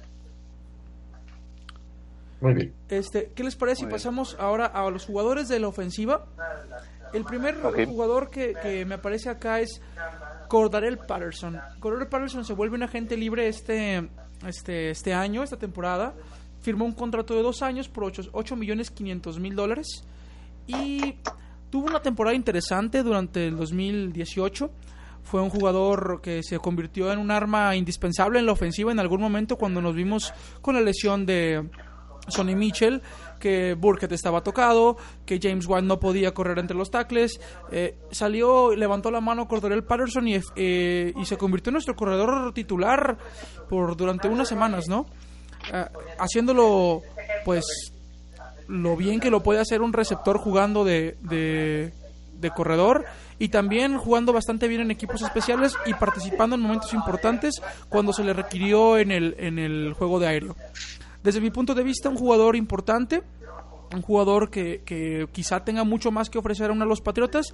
[2.40, 2.74] Muy bien.
[2.88, 6.26] Este, ¿Qué les parece si pasamos ahora a los jugadores de la ofensiva?
[7.12, 7.86] El primer okay.
[7.86, 9.80] jugador que, que, me aparece acá es
[10.48, 11.58] Cordarel Patterson.
[11.80, 14.08] Cordarel Patterson se vuelve un agente libre este
[14.44, 16.14] este, este año, esta temporada.
[16.60, 20.04] Firmó un contrato de dos años por 8, 8 millones 500 mil dólares.
[20.66, 21.16] Y
[21.70, 24.70] tuvo una temporada interesante durante el 2018.
[25.22, 29.20] Fue un jugador que se convirtió en un arma indispensable en la ofensiva en algún
[29.20, 31.68] momento cuando nos vimos con la lesión de
[32.28, 33.02] Sonny Mitchell,
[33.38, 37.40] que Burkett estaba tocado, que James White no podía correr entre los tackles.
[37.70, 42.52] Eh, salió, levantó la mano Cordell Patterson y, eh, y, se convirtió en nuestro corredor
[42.52, 43.16] titular
[43.68, 45.06] por durante unas semanas, ¿no?
[45.72, 45.84] Eh,
[46.18, 47.02] haciéndolo,
[47.44, 47.64] pues,
[48.68, 51.92] lo bien que lo puede hacer un receptor jugando de, de,
[52.40, 53.04] de corredor
[53.38, 58.24] y también jugando bastante bien en equipos especiales y participando en momentos importantes cuando se
[58.24, 60.56] le requirió en el, en el juego de aéreo.
[61.26, 63.20] Desde mi punto de vista, un jugador importante,
[63.92, 67.52] un jugador que, que quizá tenga mucho más que ofrecer a uno de los Patriotas.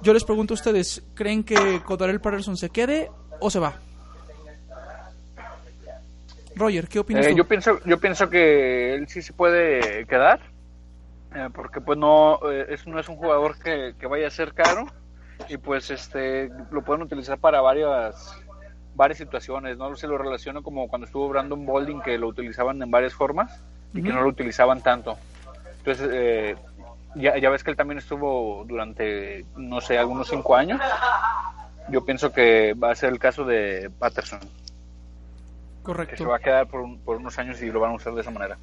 [0.00, 3.10] Yo les pregunto a ustedes, ¿creen que Codarel Patterson se quede
[3.40, 3.74] o se va?
[6.54, 7.38] Roger, ¿qué opinas eh, tú?
[7.38, 10.38] Yo pienso, yo pienso que él sí se puede quedar,
[11.34, 14.54] eh, porque pues no, eh, es, no es un jugador que, que, vaya a ser
[14.54, 14.86] caro
[15.48, 18.40] y pues este lo pueden utilizar para varias
[18.98, 22.90] varias situaciones, no se lo relaciono como cuando estuvo Brandon Bolding que lo utilizaban en
[22.90, 23.62] varias formas
[23.94, 24.06] y uh -huh.
[24.06, 25.16] que no lo utilizaban tanto.
[25.78, 26.56] Entonces eh,
[27.14, 30.80] ya, ya ves que él también estuvo durante no sé algunos cinco años.
[31.88, 34.40] Yo pienso que va a ser el caso de Patterson.
[35.82, 36.10] Correcto.
[36.10, 38.12] Que se va a quedar por, un, por unos años y lo van a usar
[38.14, 38.58] de esa manera.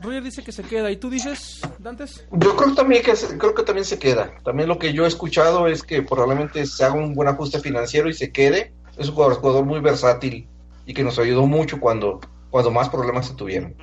[0.00, 0.90] Roger dice que se queda.
[0.90, 2.26] ¿Y tú dices, Dantes?
[2.30, 4.32] Yo creo también que se, creo que también se queda.
[4.44, 8.08] También lo que yo he escuchado es que probablemente se haga un buen ajuste financiero
[8.08, 8.72] y se quede.
[8.96, 10.48] Es un jugador, muy versátil
[10.86, 13.74] y que nos ayudó mucho cuando, cuando más problemas se tuvieron.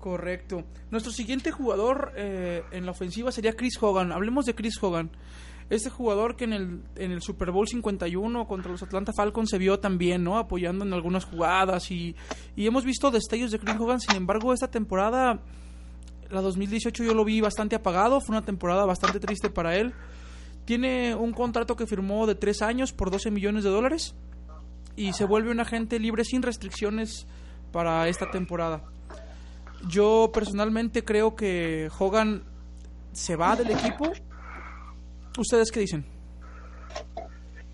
[0.00, 0.64] Correcto.
[0.90, 4.12] Nuestro siguiente jugador eh, en la ofensiva sería Chris Hogan.
[4.12, 5.10] Hablemos de Chris Hogan.
[5.68, 9.58] Este jugador que en el, en el Super Bowl 51 contra los Atlanta Falcons se
[9.58, 10.38] vio también, ¿no?
[10.38, 12.14] Apoyando en algunas jugadas y,
[12.54, 14.00] y hemos visto destellos de Chris Hogan.
[14.00, 15.40] Sin embargo, esta temporada,
[16.30, 18.20] la 2018, yo lo vi bastante apagado.
[18.20, 19.92] Fue una temporada bastante triste para él.
[20.66, 24.14] Tiene un contrato que firmó de 3 años por 12 millones de dólares
[24.96, 27.26] y se vuelve un agente libre sin restricciones
[27.72, 28.82] para esta temporada.
[29.88, 32.42] Yo personalmente creo que Hogan
[33.12, 34.12] se va del equipo
[35.38, 36.04] ¿Ustedes qué dicen?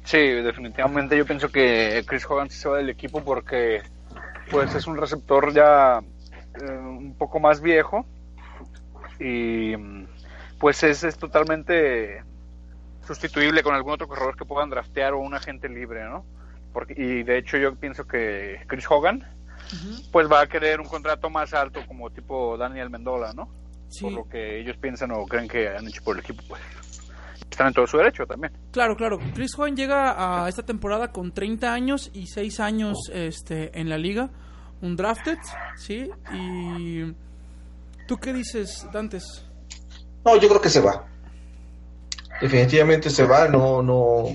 [0.05, 3.83] Sí, definitivamente yo pienso que Chris Hogan se va del equipo porque
[4.51, 6.01] pues es un receptor ya
[6.61, 8.05] eh, un poco más viejo
[9.21, 9.75] y
[10.59, 12.25] pues es, es, totalmente
[13.07, 16.25] sustituible con algún otro corredor que puedan draftear o un agente libre, ¿no?
[16.73, 20.11] Porque, y de hecho yo pienso que Chris Hogan uh -huh.
[20.11, 23.49] pues va a querer un contrato más alto como tipo Daniel Mendola, ¿no?
[23.89, 24.05] Sí.
[24.05, 26.63] Por lo que ellos piensan o creen que han hecho por el equipo, pues
[27.51, 28.53] están en todo su derecho también.
[28.71, 29.19] Claro, claro.
[29.35, 33.99] Chris Hogan llega a esta temporada con 30 años y 6 años este, en la
[33.99, 34.31] liga.
[34.81, 35.39] Un drafted,
[35.77, 36.11] ¿sí?
[36.33, 37.15] Y...
[38.09, 39.45] ¿Tú qué dices, Dantes?
[40.25, 41.05] No, yo creo que se va.
[42.43, 43.49] Definitivamente se va.
[43.49, 44.27] No, no...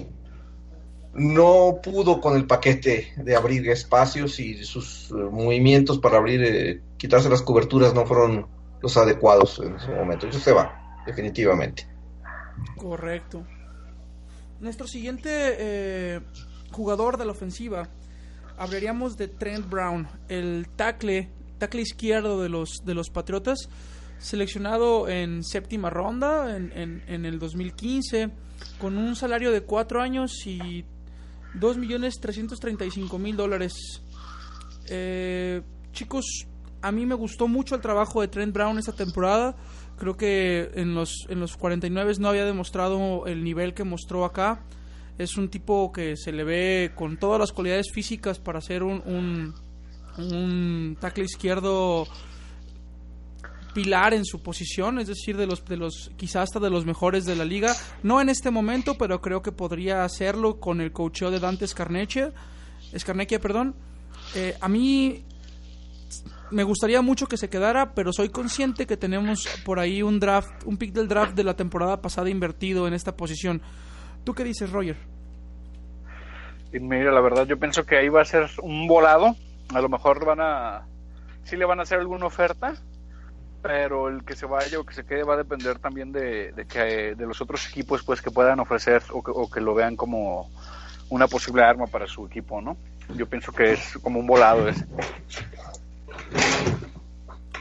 [1.14, 6.82] No pudo con el paquete de abrir espacios y sus uh, movimientos para abrir, eh,
[6.98, 8.46] quitarse las coberturas no fueron
[8.84, 10.28] los adecuados en ese momento.
[10.28, 11.88] Entonces se va, definitivamente.
[12.76, 13.44] Correcto.
[14.60, 16.22] Nuestro siguiente eh,
[16.72, 17.90] jugador de la ofensiva,
[18.56, 23.70] hablaríamos de Trent Brown, el tackle, tackle izquierdo de los, de los Patriotas,
[24.18, 28.30] seleccionado en séptima ronda en, en, en el 2015,
[28.80, 30.86] con un salario de 4 años y
[31.60, 34.02] 2.335.000 dólares.
[34.90, 36.48] Eh, chicos,
[36.82, 39.56] a mí me gustó mucho el trabajo de Trent Brown esta temporada
[39.98, 44.62] creo que en los, en los 49 no había demostrado el nivel que mostró acá.
[45.18, 49.02] Es un tipo que se le ve con todas las cualidades físicas para ser un,
[49.06, 49.56] un,
[50.18, 52.08] un tackle izquierdo
[53.78, 57.26] pilar en su posición, es decir, de los, de los quizás hasta de los mejores
[57.26, 57.76] de la liga.
[58.02, 62.34] No en este momento, pero creo que podría hacerlo con el coacheo de Dante Scarnecchia.
[62.98, 63.76] Scarnecchia, perdón.
[64.34, 65.24] Eh, a mí
[66.50, 70.64] me gustaría mucho que se quedara, pero soy consciente que tenemos por ahí un draft,
[70.66, 73.62] un pick del draft de la temporada pasada invertido en esta posición.
[74.24, 74.98] ¿Tú qué dices, Roger?
[76.74, 79.36] Y mira, la verdad yo pienso que ahí va a ser un volado.
[79.72, 80.88] A lo mejor van a,
[81.44, 82.74] sí le van a hacer alguna oferta,
[83.62, 86.66] pero el que se vaya o que se quede va a depender también de, de
[86.66, 89.96] que de los otros equipos pues que puedan ofrecer o que, o que lo vean
[89.96, 90.50] como
[91.10, 92.78] una posible arma para su equipo, ¿no?
[93.16, 94.86] Yo pienso que es como un volado ese.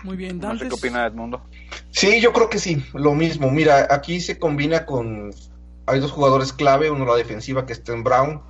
[0.03, 1.43] Muy bien, No sé qué opina Edmundo.
[1.91, 3.51] Sí, yo creo que sí, lo mismo.
[3.51, 5.33] Mira, aquí se combina con.
[5.87, 8.43] Hay dos jugadores clave: uno la defensiva, que está en Brown,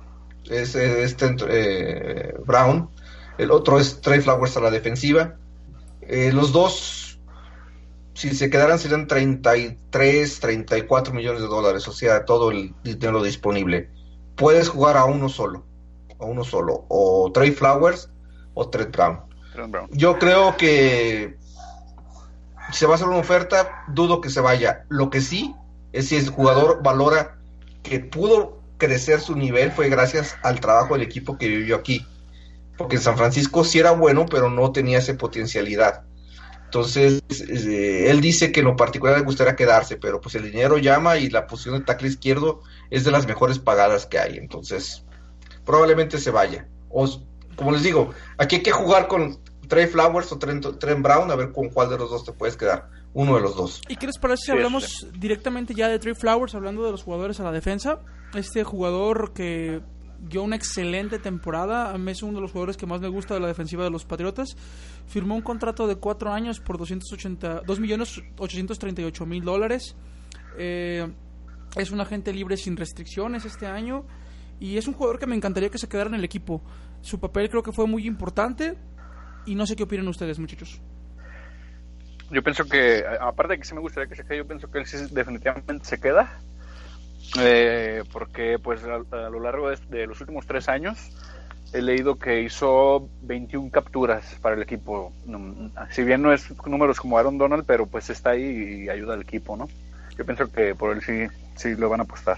[0.49, 2.89] es este eh, Brown,
[3.37, 5.35] el otro es Trey Flowers a la defensiva.
[6.01, 7.06] Eh, los dos,
[8.17, 13.91] si se quedaran, serían 33, 34 millones de dólares, o sea, todo el dinero disponible.
[14.35, 15.65] puedes jugar a uno solo,
[16.19, 18.09] a uno solo, o Trey Flowers
[18.55, 19.19] o Trey Brown.
[19.91, 21.37] Yo creo que
[22.71, 24.85] si se va a hacer una oferta, dudo que se vaya.
[24.89, 25.53] Lo que sí
[25.93, 27.37] es si el jugador valora
[27.83, 32.03] que pudo crecer su nivel fue gracias al trabajo del equipo que vivió aquí.
[32.79, 36.06] Porque en San Francisco sí era bueno, pero no tenía esa potencialidad.
[36.67, 40.77] Entonces, eh, él dice que en lo particular le gustaría quedarse, pero pues el dinero
[40.77, 44.37] llama y la posición de tackle izquierdo es de las mejores pagadas que hay.
[44.37, 45.05] Entonces,
[45.65, 46.67] probablemente se vaya.
[46.89, 47.07] O,
[47.55, 50.65] como les digo, aquí hay que jugar con Trey Flowers o Trent,
[51.01, 52.89] Brown a ver con cuál de los dos te puedes quedar.
[53.13, 53.81] Uno de los dos.
[53.87, 57.39] ¿Y qué les parece si hablamos directamente ya de Trey Flowers, hablando de los jugadores
[57.39, 58.01] a la defensa?
[58.33, 59.81] Este jugador que
[60.19, 61.91] dio una excelente temporada.
[61.91, 63.89] A mí es uno de los jugadores que más me gusta de la defensiva de
[63.89, 64.55] los Patriotas.
[65.07, 69.95] Firmó un contrato de cuatro años por 280, 2 millones 838 mil dólares.
[70.57, 71.07] Eh,
[71.75, 74.05] es un agente libre sin restricciones este año.
[74.59, 76.61] Y es un jugador que me encantaría que se quedara en el equipo.
[77.01, 78.77] Su papel creo que fue muy importante.
[79.45, 80.81] Y no sé qué opinan ustedes, muchachos.
[82.29, 84.79] Yo pienso que, aparte de que sí me gustaría que se quede, yo pienso que
[84.79, 86.41] él sí definitivamente se queda
[87.39, 88.97] eh, porque pues a,
[89.29, 90.97] lo largo de, los últimos tres años
[91.73, 95.11] he leído que hizo 21 capturas para el equipo.
[95.91, 99.21] Si bien no es números como Aaron Donald, pero pues está ahí y ayuda al
[99.21, 99.67] equipo, ¿no?
[100.17, 102.37] Yo pienso que por él sí, sí lo van a apostar.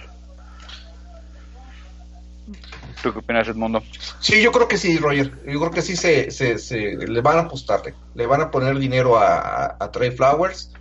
[3.03, 3.83] ¿Tú qué opinas, Edmundo?
[4.19, 5.31] Sí, yo creo que sí, Roger.
[5.45, 7.93] Yo creo que sí se, se, le van a apostarle.
[8.15, 10.71] Le van a poner dinero a, a Trey Flowers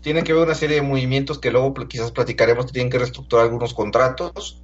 [0.00, 3.46] tienen que ver una serie de movimientos que luego quizás platicaremos, que tienen que reestructurar
[3.46, 4.62] algunos contratos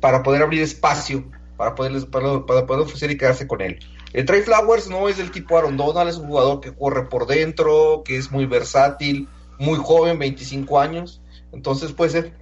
[0.00, 3.78] para poder abrir espacio, para poder, para, poder ofrecer y quedarse con él.
[4.12, 7.26] El Trey Flowers no es del tipo Aaron Donald, es un jugador que corre por
[7.26, 11.20] dentro, que es muy versátil, muy joven, 25 años,
[11.52, 12.32] entonces puede ser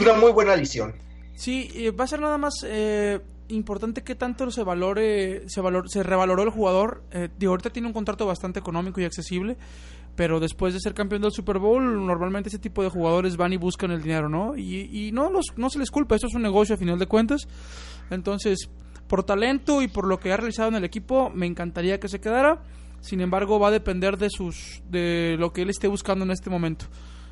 [0.00, 0.94] una muy buena adición.
[1.34, 5.90] Sí, eh, va a ser nada más eh, importante que tanto se valore, se, valor,
[5.90, 7.02] se revaloró el jugador.
[7.10, 9.56] Eh, ahorita tiene un contrato bastante económico y accesible,
[10.14, 13.56] pero después de ser campeón del Super Bowl, normalmente ese tipo de jugadores van y
[13.56, 14.56] buscan el dinero, ¿no?
[14.56, 17.48] Y, no, los, no se les culpa, eso es un negocio a final de cuentas.
[18.10, 18.68] Entonces,
[19.08, 22.20] por talento y por lo que ha realizado en el equipo, me encantaría que se
[22.20, 22.62] quedara.
[23.00, 26.50] Sin embargo, va a depender de sus de lo que él esté buscando en este
[26.50, 26.86] momento.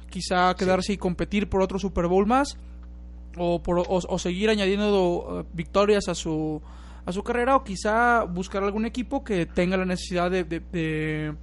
[0.09, 2.57] Quizá quedarse y competir por otro Super Bowl más
[3.37, 6.61] o, por, o, seguir añadiendo uh, victorias a su
[7.07, 11.35] a su carrera o quizá buscar algún equipo que tenga la necesidad de de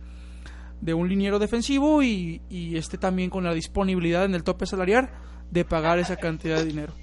[0.81, 5.09] un liniero defensivo y, y esté también con la disponibilidad en el tope salarial
[5.51, 6.93] de pagar esa cantidad de dinero.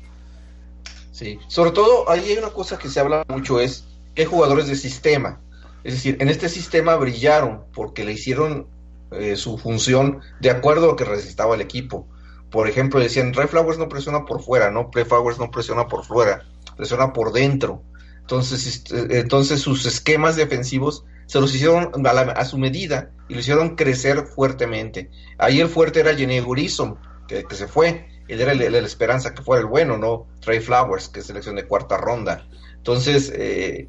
[1.12, 3.84] Sí, sobre todo ahí hay una cosa que se habla mucho es
[4.14, 5.40] que jugadores de sistema.
[5.84, 8.66] Es decir, en este sistema brillaron porque le hicieron
[9.10, 12.08] eh, su función de acuerdo a lo que necesitaba el equipo.
[12.50, 14.90] Por ejemplo, decían, Ray Flowers no presiona por fuera, ¿no?
[14.90, 16.42] Flowers no presiona por fuera,
[16.76, 17.82] presiona por dentro.
[18.24, 24.26] Entonces, entonces sus esquemas defensivos se los hicieron a, su medida y lo hicieron crecer
[24.26, 25.10] fuertemente.
[25.37, 28.08] Ahí el fuerte era Jenny Gurison, que, se fue.
[28.26, 30.26] Él era la esperanza que fuera el bueno, ¿no?
[30.40, 32.46] Trey Flowers, que es selección de cuarta ronda.
[32.76, 33.88] Entonces, eh,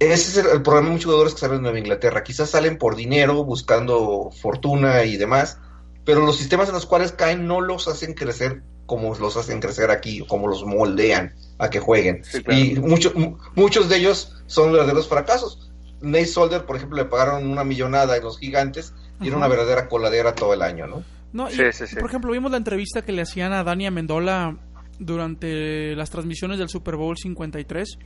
[0.00, 2.24] ese es el, problema de muchos jugadores que salen de Nueva Inglaterra.
[2.24, 5.58] Quizás salen por dinero, buscando fortuna y demás,
[6.04, 9.90] pero los sistemas en los cuales caen no los hacen crecer como los hacen crecer
[9.90, 12.22] aquí, como los moldean a que jueguen.
[12.50, 13.14] Y muchos
[13.54, 15.70] muchos de ellos son verdaderos fracasos.
[16.00, 19.88] Nate Solder, por ejemplo, le pagaron una millonada en los gigantes y era una verdadera
[19.88, 21.02] coladera todo el año, ¿no?
[21.32, 24.56] No, por ejemplo, vimos la entrevista que le hacían a Dani Amendola
[24.98, 27.98] durante las transmisiones del Super Bowl 53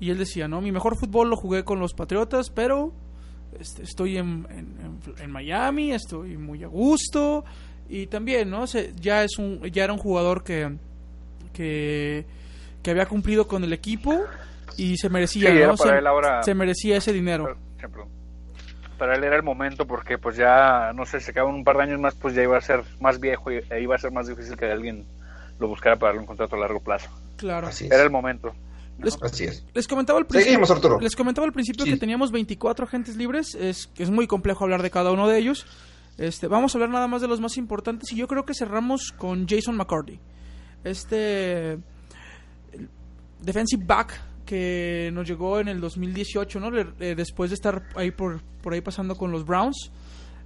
[0.00, 2.92] y él decía, no, mi mejor fútbol lo jugué con los Patriotas, pero
[3.58, 4.46] este, estoy en,
[5.20, 7.44] en, Miami, estoy muy a gusto
[7.88, 8.66] y también, ¿no?
[8.66, 10.76] Se, ya es un ya era un jugador que
[11.52, 12.24] que,
[12.82, 14.24] que había cumplido con el equipo
[14.76, 15.50] y se merecía,
[16.42, 17.56] se, merecía ese dinero.
[18.96, 21.84] Para él era el momento porque pues ya, no sé, se quedaban un par de
[21.84, 24.28] años más, pues ya iba a ser más viejo y e iba a ser más
[24.28, 25.06] difícil que alguien
[25.58, 27.10] lo buscara para darle un contrato a largo plazo.
[27.36, 27.68] Claro.
[27.80, 28.54] Era el momento.
[29.02, 29.64] Les, Así es.
[29.74, 34.10] Les comentaba al principio, les comentaba al principio que teníamos 24 agentes libres, es es
[34.10, 35.66] muy complejo hablar de cada uno de ellos.
[36.16, 39.12] Este, vamos a hablar nada más de los más importantes y yo creo que cerramos
[39.16, 40.18] con Jason McCarthy.
[40.82, 41.78] Este
[43.40, 46.76] defensive back que nos llegó en el 2018, ¿no?
[46.76, 49.90] Eh, después de estar ahí por, por ahí pasando con los Browns,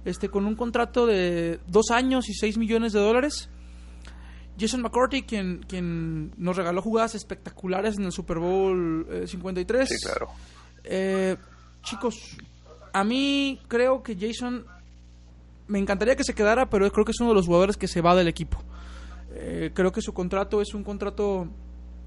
[0.05, 3.49] este, con un contrato de dos años y seis millones de dólares.
[4.59, 9.81] Jason McCourty, quien, quien nos regaló jugadas espectaculares en el Super Bowl 53.
[9.81, 10.27] Eh, sí, claro.
[10.83, 11.35] Eh,
[11.81, 12.37] chicos,
[12.91, 14.65] a mí creo que Jason
[15.67, 18.01] me encantaría que se quedara, pero creo que es uno de los jugadores que se
[18.01, 18.61] va del equipo.
[19.73, 21.49] creo que su contrato es un contrato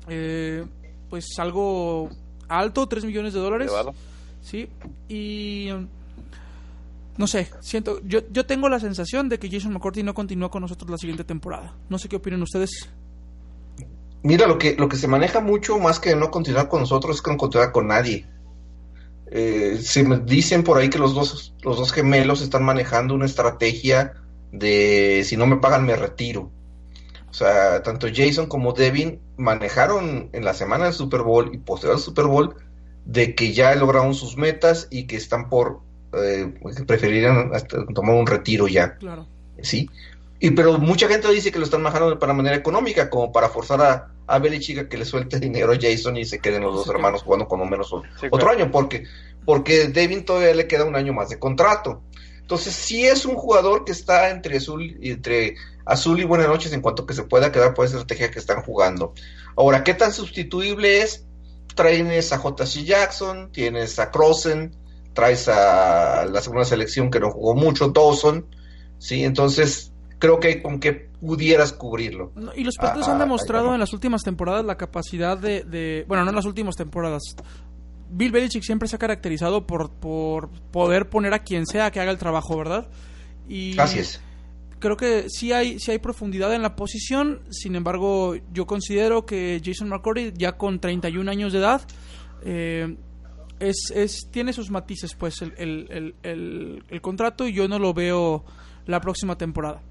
[0.08, 0.64] eh,
[1.10, 2.10] pues algo
[2.48, 3.72] alto, 3 millones de dólares.
[4.40, 4.68] Sí,
[5.08, 5.68] y
[7.18, 10.62] no sé, siento, yo, yo tengo la sensación de que Jason McCourty no continúa con
[10.62, 11.74] nosotros la siguiente temporada.
[11.88, 12.88] No sé qué opinan ustedes.
[14.22, 17.22] Mira, lo que, lo que se maneja mucho más que no continuar con nosotros es
[17.22, 18.26] que no continuar con nadie.
[19.30, 23.26] Eh, se me dicen por ahí que los dos, los dos gemelos están manejando una
[23.26, 24.14] estrategia
[24.52, 26.50] de si no me pagan me retiro.
[27.28, 31.96] O sea, tanto Jason como Devin manejaron en la semana del Super Bowl y posterior
[31.96, 32.54] al Super Bowl
[33.04, 35.80] de que ya lograron sus metas y que están por
[36.22, 36.52] eh,
[36.86, 37.50] preferirían
[37.94, 38.96] tomar un retiro ya.
[38.96, 39.26] Claro.
[39.62, 39.88] Sí.
[40.38, 43.80] Y pero mucha gente dice que lo están manejando para manera económica, como para forzar
[43.80, 46.88] a, a Belichick a que le suelte dinero a Jason y se queden los dos
[46.88, 47.92] hermanos jugando con lo menos
[48.30, 49.04] otro año, porque,
[49.44, 52.02] porque Devin todavía le queda un año más de contrato.
[52.40, 56.80] Entonces, sí es un jugador que está entre azul, entre azul y buenas noches en
[56.80, 59.14] cuanto que se pueda quedar por esa estrategia que están jugando.
[59.56, 61.24] Ahora, ¿qué tan sustituible es?
[61.74, 64.76] Traes a JC Jackson, tienes a Crossen,
[65.16, 68.46] traes a la segunda selección que no jugó mucho, Dawson,
[68.98, 69.24] ¿sí?
[69.24, 72.32] Entonces, creo que con que pudieras cubrirlo.
[72.54, 76.36] y los Patriots han demostrado en las últimas temporadas la capacidad de, bueno, no en
[76.36, 77.22] las últimas temporadas.
[78.10, 82.12] Bill Belichick siempre se ha caracterizado por, por poder poner a quien sea que haga
[82.12, 82.86] el trabajo, ¿verdad?
[83.48, 84.20] Y Así es.
[84.78, 89.62] Creo que sí hay, sí hay profundidad en la posición, sin embargo, yo considero que
[89.64, 91.80] Jason McCourty, ya con 31 años de edad,
[92.42, 92.96] eh,
[93.60, 97.94] es, es, tiene sus matices, pues, el, el, el, el contrato y yo no lo
[97.94, 98.44] veo
[98.86, 99.82] la próxima temporada.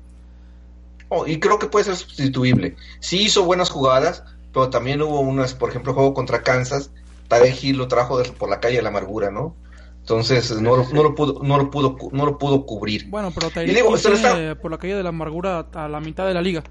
[1.09, 2.75] Oh, y creo que puede ser sustituible.
[2.99, 6.91] Sí hizo buenas jugadas, pero también hubo unas, por ejemplo, juego contra Kansas,
[7.27, 9.55] Tarek Hill lo trajo por la calle de la amargura, ¿no?
[9.99, 13.09] Entonces no, lo, no lo pudo no lo pudo no lo pudo cubrir.
[13.09, 16.41] Bueno, pero Tarek Hill por la calle de la amargura a la mitad de la
[16.41, 16.63] liga.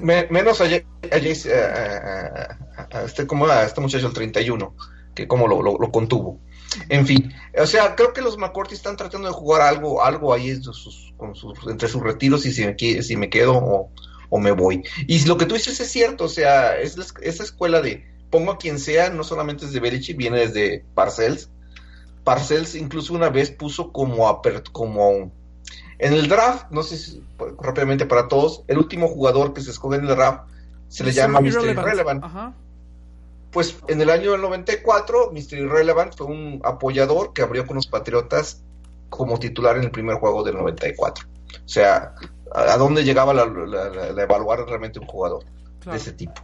[0.00, 0.66] menos a,
[3.04, 4.74] este como a este muchacho el 31,
[5.14, 6.40] que como lo, lo contuvo.
[6.88, 10.60] En fin, o sea, creo que los McCourty están tratando de jugar algo, algo ahí
[11.16, 13.90] con sus, entre sus retiros y si me, si me quedo o,
[14.38, 14.82] me voy.
[15.06, 18.58] Y lo que tú dices es cierto, o sea, es esa escuela de pongo a
[18.58, 21.50] quien sea, no solamente es de Belichick, viene desde Parcells.
[22.24, 24.42] Parcells incluso una vez puso como, a,
[24.72, 25.30] como
[25.98, 27.22] en el draft, no sé si
[27.60, 30.48] rápidamente para todos, el último jugador que se escoge en el draft
[30.88, 31.66] se le llama Mr.
[31.66, 32.24] Irrelevant.
[32.24, 32.54] Ajá
[33.54, 35.58] pues en el año del 94, Mr.
[35.58, 38.64] Irrelevant fue un apoyador que abrió con los Patriotas
[39.08, 41.24] como titular en el primer juego del 94.
[41.64, 42.16] O sea,
[42.52, 43.44] ¿a, dónde llegaba la,
[44.20, 45.44] evaluar realmente un jugador
[45.86, 46.42] de ese tipo?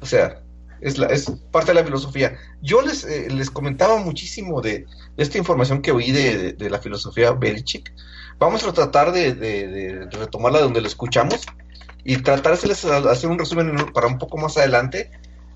[0.00, 0.40] O sea,
[0.80, 2.38] es, la, es parte de la filosofía.
[2.62, 4.86] Yo les, eh, les comentaba muchísimo de,
[5.18, 7.92] esta información que oí de, la filosofía Belichick.
[8.38, 11.42] Vamos a tratar de, retomarla de donde la escuchamos
[12.04, 15.10] y tratar de hacer un resumen para un poco más adelante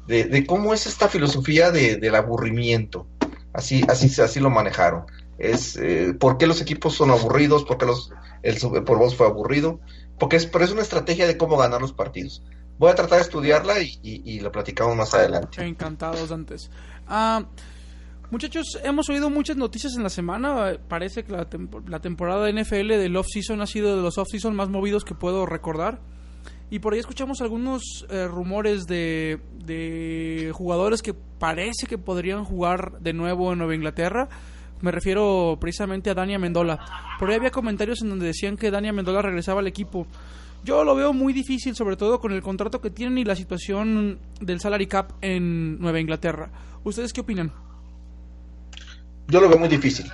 [0.07, 3.07] de, cómo es esta filosofía de, del aburrimiento.
[3.53, 5.05] Así, así, así lo manejaron.
[5.38, 9.26] Es eh, por qué los equipos son aburridos, por qué los, el por vos fue
[9.26, 9.80] aburrido,
[10.18, 12.42] porque es, pero es una estrategia de cómo ganar los partidos.
[12.78, 15.64] Voy a tratar de estudiarla y, y, lo platicamos más adelante.
[15.64, 16.70] Encantados antes.
[17.07, 17.44] Ah,
[18.30, 20.78] muchachos, hemos oído muchas noticias en la semana.
[20.88, 21.46] Parece que la,
[21.86, 25.46] la temporada de NFL del off-season ha sido de los off-season más movidos que puedo
[25.46, 26.00] recordar.
[26.72, 32.98] Y por ahí escuchamos algunos eh, rumores de, de jugadores que parece que podrían jugar
[33.00, 34.30] de nuevo en Nueva Inglaterra.
[34.80, 36.80] Me refiero precisamente a Dania Mendola.
[37.18, 40.06] Por ahí había comentarios en donde decían que Dania Mendola regresaba al equipo.
[40.64, 44.18] Yo lo veo muy difícil, sobre todo con el contrato que tienen y la situación
[44.40, 46.48] del salary cap en Nueva Inglaterra.
[46.84, 47.52] ¿Ustedes qué opinan?
[49.28, 50.10] Yo lo veo muy difícil.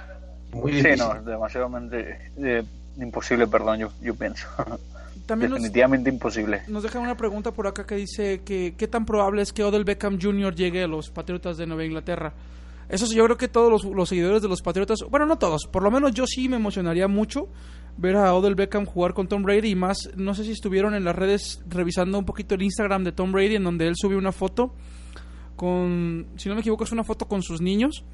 [0.51, 0.97] Muy difícil.
[0.97, 2.65] Sí, no, demasiado eh,
[2.97, 4.49] imposible, perdón, yo, yo pienso.
[5.37, 6.63] Definitivamente imposible.
[6.69, 9.85] Nos deja una pregunta por acá que dice que qué tan probable es que Odell
[9.85, 10.55] Beckham Jr.
[10.55, 12.33] llegue a los Patriotas de Nueva Inglaterra.
[12.89, 15.83] Eso sí, yo creo que todos los, seguidores de los Patriotas, bueno, no todos, por
[15.83, 17.49] lo menos yo sí me emocionaría mucho
[17.99, 21.05] ver a Odell Beckham jugar con Tom Brady y más, no sé si estuvieron en
[21.05, 24.33] las redes revisando un poquito el Instagram de Tom Brady en donde él subió una
[24.33, 24.73] foto
[25.57, 28.05] con, si no me equivoco, es una foto con sus niños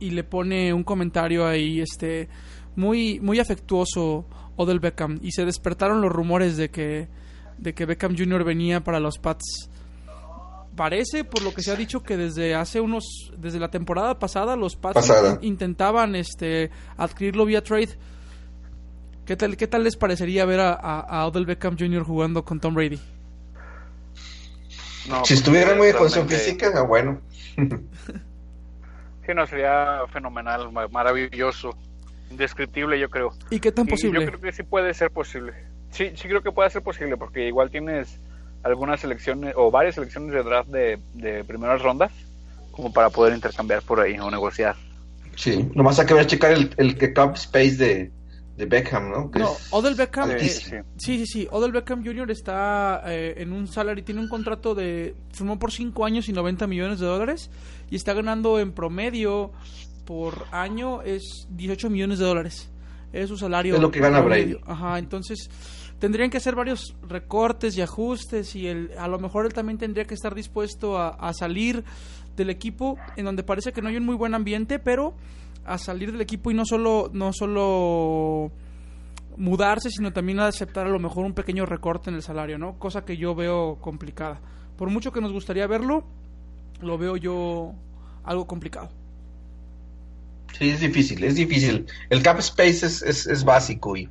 [0.00, 2.28] y le pone un comentario ahí, este,
[2.76, 4.24] muy, muy afectuoso
[4.56, 7.08] Odell Beckham y se despertaron los rumores de que
[7.58, 8.44] de que Beckham Jr.
[8.44, 9.68] venía para los Pats.
[10.76, 14.56] Parece, por lo que se ha dicho, que desde hace unos, desde la temporada pasada,
[14.56, 17.90] los Pats intentaban este adquirirlo vía trade.
[19.26, 22.02] ¿Qué tal, qué tal les parecería ver a, a, Odell Beckham Jr.
[22.02, 22.96] jugando con Tom Brady?
[22.96, 27.20] si pues, estuviera muy de condición física, bueno.
[27.56, 31.76] sí, no, sería fenomenal, maravilloso
[32.32, 33.32] indescriptible, yo creo.
[33.50, 34.20] ¿Y qué tan posible?
[34.20, 35.52] yo creo que sí puede ser posible.
[35.90, 38.20] Sí, sí creo que puede ser posible, porque igual tienes
[38.62, 42.12] algunas selecciones o varias selecciones de draft de, de primeras rondas
[42.70, 44.74] como para poder intercambiar por ahí o negociar.
[45.36, 48.10] Sí, nomás hay que ver checar el, el cap space de,
[48.56, 49.30] de Beckham, ¿no?
[49.34, 52.30] no, Odell Beckham, sí, sí, sí, sí, Odell Beckham Jr.
[52.30, 56.66] está eh, en un salary, tiene un contrato de, firmó por 5 años y 90
[56.66, 57.50] millones de dólares
[57.90, 59.52] y está ganando en promedio
[60.04, 62.70] por año es 18 millones de dólares.
[63.12, 63.74] Es su salario.
[63.74, 64.56] Es lo que gana Brady.
[64.66, 65.50] Ajá, entonces
[65.98, 70.04] tendrían que hacer varios recortes y ajustes y el, a lo mejor él también tendría
[70.04, 71.84] que estar dispuesto a, a salir
[72.36, 75.14] del equipo en donde parece que no hay un muy buen ambiente, pero
[75.64, 78.50] a salir del equipo y no solo no solo
[79.36, 82.78] mudarse, sino también a aceptar a lo mejor un pequeño recorte en el salario, ¿no?
[82.78, 84.40] Cosa que yo veo complicada.
[84.76, 86.04] Por mucho que nos gustaría verlo,
[86.80, 87.74] lo veo yo
[88.24, 88.90] algo complicado.
[90.58, 91.86] Sí, es difícil, es difícil.
[92.10, 94.08] El cap space es, es, es básico y,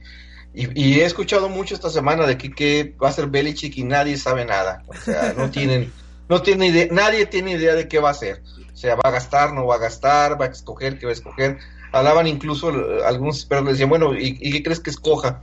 [0.53, 4.17] y, he escuchado mucho esta semana de que, que va a ser Belichick y nadie
[4.17, 4.83] sabe nada.
[4.87, 5.91] O sea, no tienen
[6.31, 8.41] no tiene idea, nadie tiene idea de qué va a hacer.
[8.73, 11.13] O sea, va a gastar, no va a gastar, va a escoger, qué va a
[11.13, 11.57] escoger.
[11.91, 12.71] Hablaban incluso
[13.05, 15.41] algunos expertos, decían, bueno, ¿y, qué crees que escoja?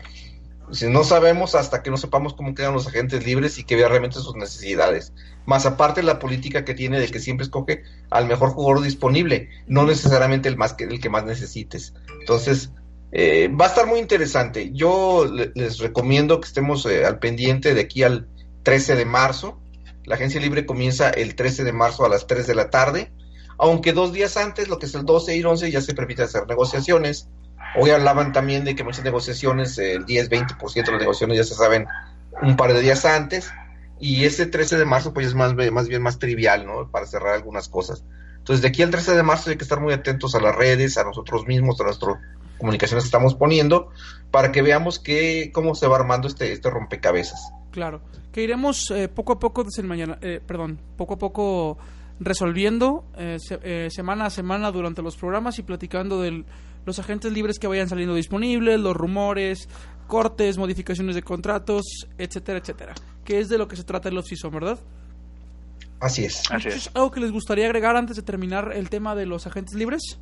[0.73, 3.89] Si no sabemos hasta que no sepamos cómo quedan los agentes libres y que vea
[3.89, 5.13] realmente sus necesidades.
[5.47, 9.85] Más aparte la política que tiene de que siempre escoge al mejor jugador disponible, no
[9.85, 11.95] necesariamente el más que el que más necesites.
[12.21, 12.71] Entonces,
[13.13, 14.71] eh, va a estar muy interesante.
[14.73, 18.29] Yo les recomiendo que estemos eh, al pendiente de aquí al
[18.63, 19.61] 13 de marzo
[20.09, 23.13] la agencia libre comienza el 13 de marzo a las 3 de la tarde,
[23.59, 26.23] aunque dos días antes, lo que es el 12 y el 11, ya se permite
[26.23, 27.29] hacer negociaciones.
[27.77, 31.87] Hoy hablaban también de que muchas negociaciones, el 10-20% de las negociaciones ya se saben
[32.43, 33.53] un par de días antes,
[34.01, 36.91] y ese 13 de marzo pues es más, más bien más trivial, ¿no?
[36.91, 38.05] Para cerrar algunas cosas.
[38.39, 40.97] Entonces, de aquí al 13 de marzo hay que estar muy atentos a las redes,
[40.97, 42.17] a nosotros mismos, a nuestras
[42.59, 43.91] comunicaciones que estamos poniendo,
[44.31, 47.53] para que veamos que, cómo se va armando este, este rompecabezas.
[47.71, 48.01] Claro,
[48.33, 51.79] que iremos eh, poco a poco mañana, eh, perdón, poco a poco
[52.21, 56.45] resolviendo eh, semana a semana durante los programas y platicando de
[56.89, 59.69] los agentes libres que vayan saliendo disponibles, los rumores,
[60.09, 61.85] cortes, modificaciones de contratos,
[62.19, 62.95] etcétera, etcétera.
[63.25, 64.79] Que es de lo que se trata el off-season, ¿verdad?
[66.01, 66.43] Así es.
[66.51, 66.91] Así es.
[66.95, 70.19] ¿Algo que les gustaría agregar antes de terminar el tema de los agentes libres?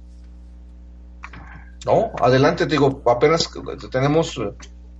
[1.87, 3.49] No, adelante, digo, apenas
[3.91, 4.41] tenemos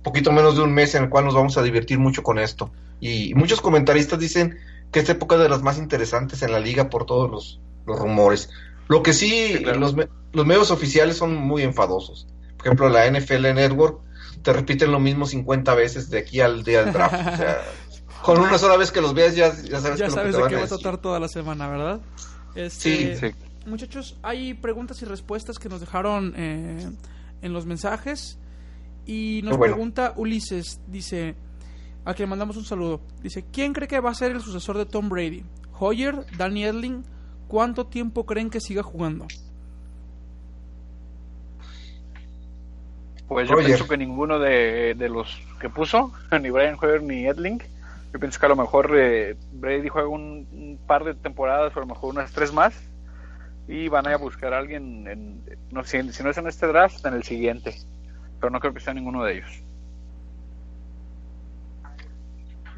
[0.03, 2.71] poquito menos de un mes en el cual nos vamos a divertir mucho con esto.
[3.01, 4.57] Y muchos comentaristas dicen
[4.91, 8.49] que esta época es de las más interesantes en la liga por todos los, rumores.
[8.87, 9.95] Lo que sí, los,
[10.33, 12.27] los medios oficiales son muy enfadosos.
[12.57, 14.01] Por ejemplo, la NFL Network
[14.41, 17.13] te repiten lo mismo 50 veces de aquí al día del draft.
[17.13, 17.61] o sea,
[18.23, 20.63] con una sola vez que los veas ya, ya sabes, ya sabes de qué va
[20.63, 22.01] a tratar toda la semana, ¿verdad?
[22.55, 23.35] Este, sí,
[23.65, 26.89] Muchachos, hay preguntas y respuestas que nos dejaron eh,
[27.41, 28.37] en los mensajes.
[29.05, 31.35] Y nos pregunta Ulises, dice,
[32.03, 34.85] a quien mandamos un saludo, dice, ¿quién cree que va a ser el sucesor de
[34.85, 35.43] Tom Brady?
[35.79, 36.25] ¿Hoyer?
[36.37, 37.03] ¿Danny Edling?
[37.47, 39.27] ¿Cuánto tiempo creen que siga jugando?
[43.27, 47.61] Pues yo pienso que ninguno de, los que puso, ni Brian Hoyer ni Edling,
[48.13, 51.81] yo pienso que a lo mejor eh, Brady juega un, par de temporadas o a
[51.81, 52.73] lo mejor unas tres más
[53.67, 55.41] y van a buscar a alguien, en,
[55.71, 57.75] no, si, si no es en este draft, en el siguiente
[58.39, 59.63] pero no creo que sea ninguno de ellos.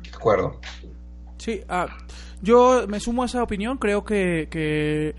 [0.04, 0.60] De acuerdo.
[1.50, 1.88] Sí, ah,
[2.43, 3.78] yo me sumo a esa opinión.
[3.78, 5.16] Creo que,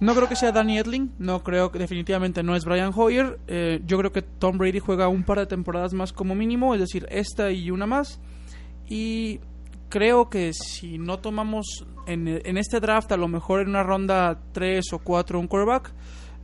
[0.00, 1.12] no creo que sea Danny Edling.
[1.18, 3.38] No creo que definitivamente no es Brian Hoyer.
[3.46, 6.80] Eh, yo creo que Tom Brady juega un par de temporadas más como mínimo, es
[6.80, 8.20] decir, esta y una más.
[8.88, 9.40] Y
[9.90, 14.40] creo que si no tomamos en, en este draft, a lo mejor en una ronda
[14.52, 15.92] 3 o 4 un quarterback,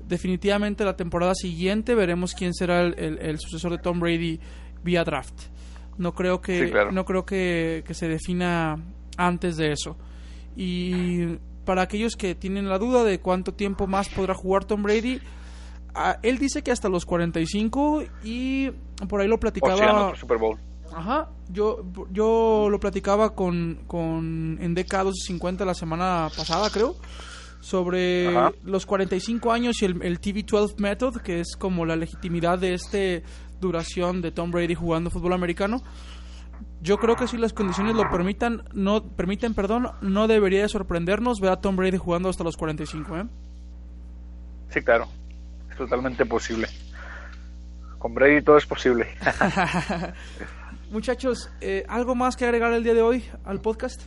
[0.06, 4.40] definitivamente la temporada siguiente veremos quién será el, sucesor de Tom Brady
[4.82, 5.53] vía draft.
[5.98, 8.78] No creo que no creo que, se defina
[9.16, 9.96] antes de eso.
[10.56, 15.20] Y para aquellos que tienen la duda de cuánto tiempo más podrá jugar Tom Brady,
[16.22, 18.70] él dice que hasta los 45 y
[19.08, 20.14] por ahí lo platicaba.
[20.16, 20.58] Super Bowl.
[20.92, 26.94] Ajá, yo, yo lo platicaba con, con en DK250 la semana pasada, creo
[27.64, 28.30] sobre
[28.62, 33.22] los 45 años y el, el, TV12 Method, que es como la legitimidad de este
[33.60, 35.82] duración de Tom Brady jugando fútbol americano.
[36.80, 41.52] Yo creo que si las condiciones lo permitan, no permiten, perdón, no debería sorprendernos ver
[41.52, 43.24] a Tom Brady jugando hasta los 45, ¿eh?
[44.68, 45.08] Sí, claro.
[45.70, 46.68] Es totalmente posible.
[47.98, 49.08] Con Brady todo es posible.
[50.90, 54.02] Muchachos, eh, ¿algo más que agregar el día de hoy al podcast?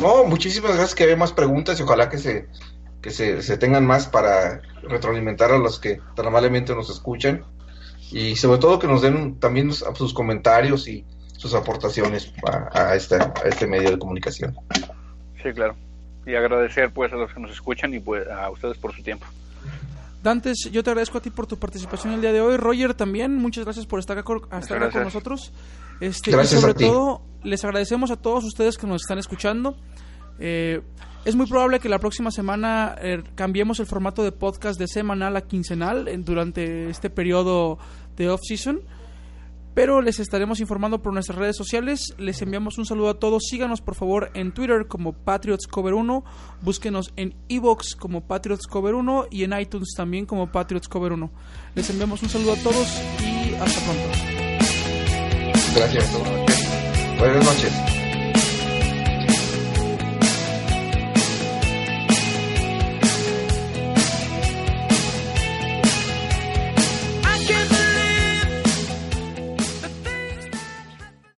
[0.00, 2.48] No, muchísimas gracias que haya más preguntas y ojalá que se,
[3.02, 7.44] que se, se tengan más para retroalimentar a los que tan amablemente nos escuchan
[8.12, 11.04] y sobre todo que nos den también sus comentarios y
[11.36, 14.56] sus aportaciones a, a, esta, a este medio de comunicación.
[15.42, 15.76] Sí, claro.
[16.26, 19.26] Y agradecer pues a los que nos escuchan y pues a ustedes por su tiempo.
[20.22, 22.56] Dantes, yo te agradezco a ti por tu participación el día de hoy.
[22.56, 25.52] Roger también, muchas gracias por estar acá, estar acá con nosotros.
[26.00, 26.84] Este, gracias y sobre a ti.
[26.86, 29.76] todo, les agradecemos a todos ustedes que nos están escuchando.
[30.38, 30.80] Eh,
[31.24, 35.36] es muy probable que la próxima semana eh, cambiemos el formato de podcast de semanal
[35.36, 37.78] a quincenal en, durante este periodo
[38.16, 38.80] de off-season.
[39.74, 42.14] Pero les estaremos informando por nuestras redes sociales.
[42.16, 43.42] Les enviamos un saludo a todos.
[43.50, 46.24] Síganos por favor en Twitter como Patriots Cover 1.
[46.62, 51.30] Búsquenos en Evox como Patriots Cover 1 y en iTunes también como Patriots Cover 1.
[51.74, 54.08] Les enviamos un saludo a todos y hasta pronto.
[55.74, 56.12] Gracias.
[57.18, 57.93] Buenas noches.